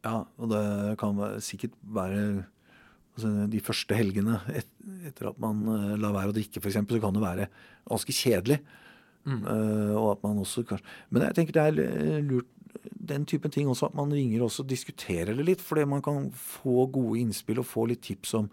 Ja, 0.06 0.22
og 0.24 0.48
det 0.48 0.62
kan 1.00 1.20
sikkert 1.44 1.76
være 1.84 2.22
altså, 3.16 3.34
De 3.52 3.60
første 3.64 3.98
helgene 3.98 4.38
et, 4.52 4.70
etter 5.10 5.28
at 5.28 5.42
man 5.44 5.60
lar 6.00 6.16
være 6.16 6.32
å 6.32 6.36
drikke, 6.38 6.62
f.eks., 6.64 6.80
så 6.88 7.02
kan 7.04 7.18
det 7.18 7.24
være 7.26 7.50
ganske 7.84 8.16
kjedelig. 8.16 8.62
Mm. 9.24 9.40
Eh, 9.48 9.94
og 9.96 10.10
at 10.12 10.24
man 10.26 10.42
også 10.42 10.66
kanskje 10.68 10.84
Men 11.08 11.22
jeg 11.24 11.36
tenker 11.38 11.54
det 11.56 11.62
er 11.64 12.26
lurt 12.26 12.50
den 13.04 13.24
typen 13.28 13.52
ting 13.52 13.68
også, 13.68 13.88
at 13.88 13.96
man 13.96 14.12
ringer 14.12 14.42
også 14.44 14.64
og 14.64 14.70
diskuterer 14.70 15.36
det 15.36 15.46
litt. 15.46 15.62
Fordi 15.64 15.84
man 15.88 16.02
kan 16.04 16.30
få 16.34 16.86
gode 16.92 17.20
innspill 17.20 17.60
og 17.62 17.68
få 17.68 17.86
litt 17.90 18.02
tips 18.04 18.34
om 18.40 18.48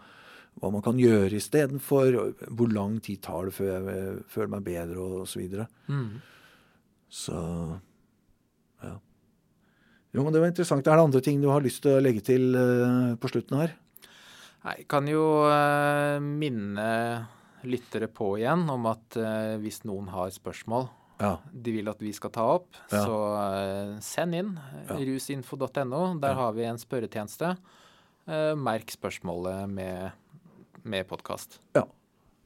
hva 0.60 0.72
man 0.74 0.84
kan 0.86 1.00
gjøre 1.00 1.40
istedenfor. 1.40 2.18
Hvor 2.50 2.74
lang 2.74 3.00
tid 3.04 3.22
tar 3.24 3.48
det 3.48 3.56
før 3.56 3.72
jeg 3.72 4.18
føler 4.32 4.52
meg 4.56 4.68
bedre, 4.68 5.00
og 5.00 5.30
så 5.30 5.42
videre. 5.42 5.68
Mm. 5.88 6.20
Så 7.12 7.38
ja. 8.84 8.96
Jo, 10.12 10.24
men 10.24 10.34
det 10.34 10.42
var 10.44 10.52
interessant. 10.52 10.88
Er 10.88 11.00
det 11.00 11.08
andre 11.08 11.24
ting 11.24 11.40
du 11.42 11.50
har 11.52 11.64
lyst 11.64 11.84
til 11.86 11.96
å 11.96 12.04
legge 12.04 12.24
til 12.28 12.52
eh, 12.56 13.14
på 13.20 13.32
slutten 13.32 13.62
her? 13.62 13.78
Jeg 14.62 14.86
kan 14.92 15.08
jo 15.10 15.24
eh, 15.50 16.20
minne 16.22 16.90
lyttere 17.64 18.08
på 18.12 18.34
igjen 18.40 18.66
om 18.70 18.86
at 18.90 19.18
eh, 19.20 19.58
hvis 19.62 19.84
noen 19.86 20.08
har 20.14 20.30
spørsmål 20.34 20.90
Ja. 21.22 21.36
de 21.54 21.72
vil 21.76 21.90
at 21.92 22.00
vi 22.02 22.12
skal 22.14 22.32
ta 22.34 22.42
opp, 22.58 22.72
Ja. 22.92 23.04
så 23.06 23.18
eh, 23.38 24.00
send 24.02 24.36
inn 24.36 24.60
Ja. 24.90 24.96
rusinfo.no. 24.98 26.20
Der 26.20 26.34
har 26.34 26.52
vi 26.54 26.64
en 26.66 26.78
spørretjeneste. 26.82 27.58
Eh, 28.28 28.56
merk 28.56 28.88
spørsmålet 28.92 29.70
med, 29.70 30.12
med 30.84 31.08
podkast. 31.08 31.60
Ja. 31.76 31.84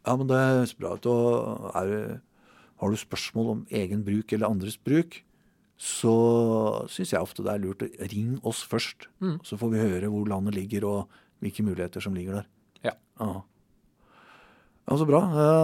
ja, 0.06 0.16
men 0.16 0.28
det 0.28 0.36
høres 0.36 0.74
bra 0.78 0.96
ut. 0.96 1.06
Og 1.06 1.72
er, 1.76 2.22
har 2.82 2.90
du 2.90 2.96
spørsmål 2.98 3.50
om 3.52 3.66
egen 3.72 4.04
bruk 4.04 4.34
eller 4.34 4.48
andres 4.50 4.78
bruk, 4.78 5.22
så 5.78 6.88
syns 6.88 7.12
jeg 7.12 7.20
ofte 7.22 7.44
det 7.44 7.52
er 7.54 7.60
lurt 7.64 7.84
å 7.84 7.90
ringe 8.12 8.40
oss 8.48 8.62
først. 8.64 9.08
Mm. 9.20 9.40
Så 9.44 9.58
får 9.60 9.72
vi 9.74 9.80
høre 9.84 10.08
hvor 10.12 10.28
landet 10.28 10.56
ligger 10.56 10.86
og 10.88 11.10
hvilke 11.44 11.64
muligheter 11.68 12.02
som 12.04 12.16
ligger 12.16 12.40
der. 12.42 12.46
Ja. 12.84 12.92
Ja, 13.20 13.42
ja 14.86 14.98
så 14.98 15.06
bra. 15.10 15.22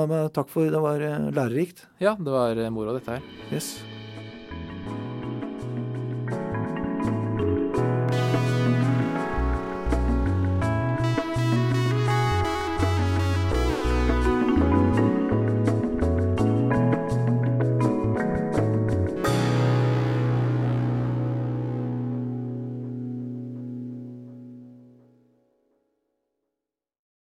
Men 0.09 0.29
takk 0.33 0.49
for 0.49 0.69
det 0.73 0.81
var 0.81 1.01
eh, 1.05 1.29
lærerikt. 1.33 1.85
Ja, 2.01 2.15
det 2.17 2.33
var 2.33 2.57
eh, 2.57 2.71
moro, 2.73 2.95
dette 2.97 3.17
her. 3.19 3.25
Yes. 3.53 3.75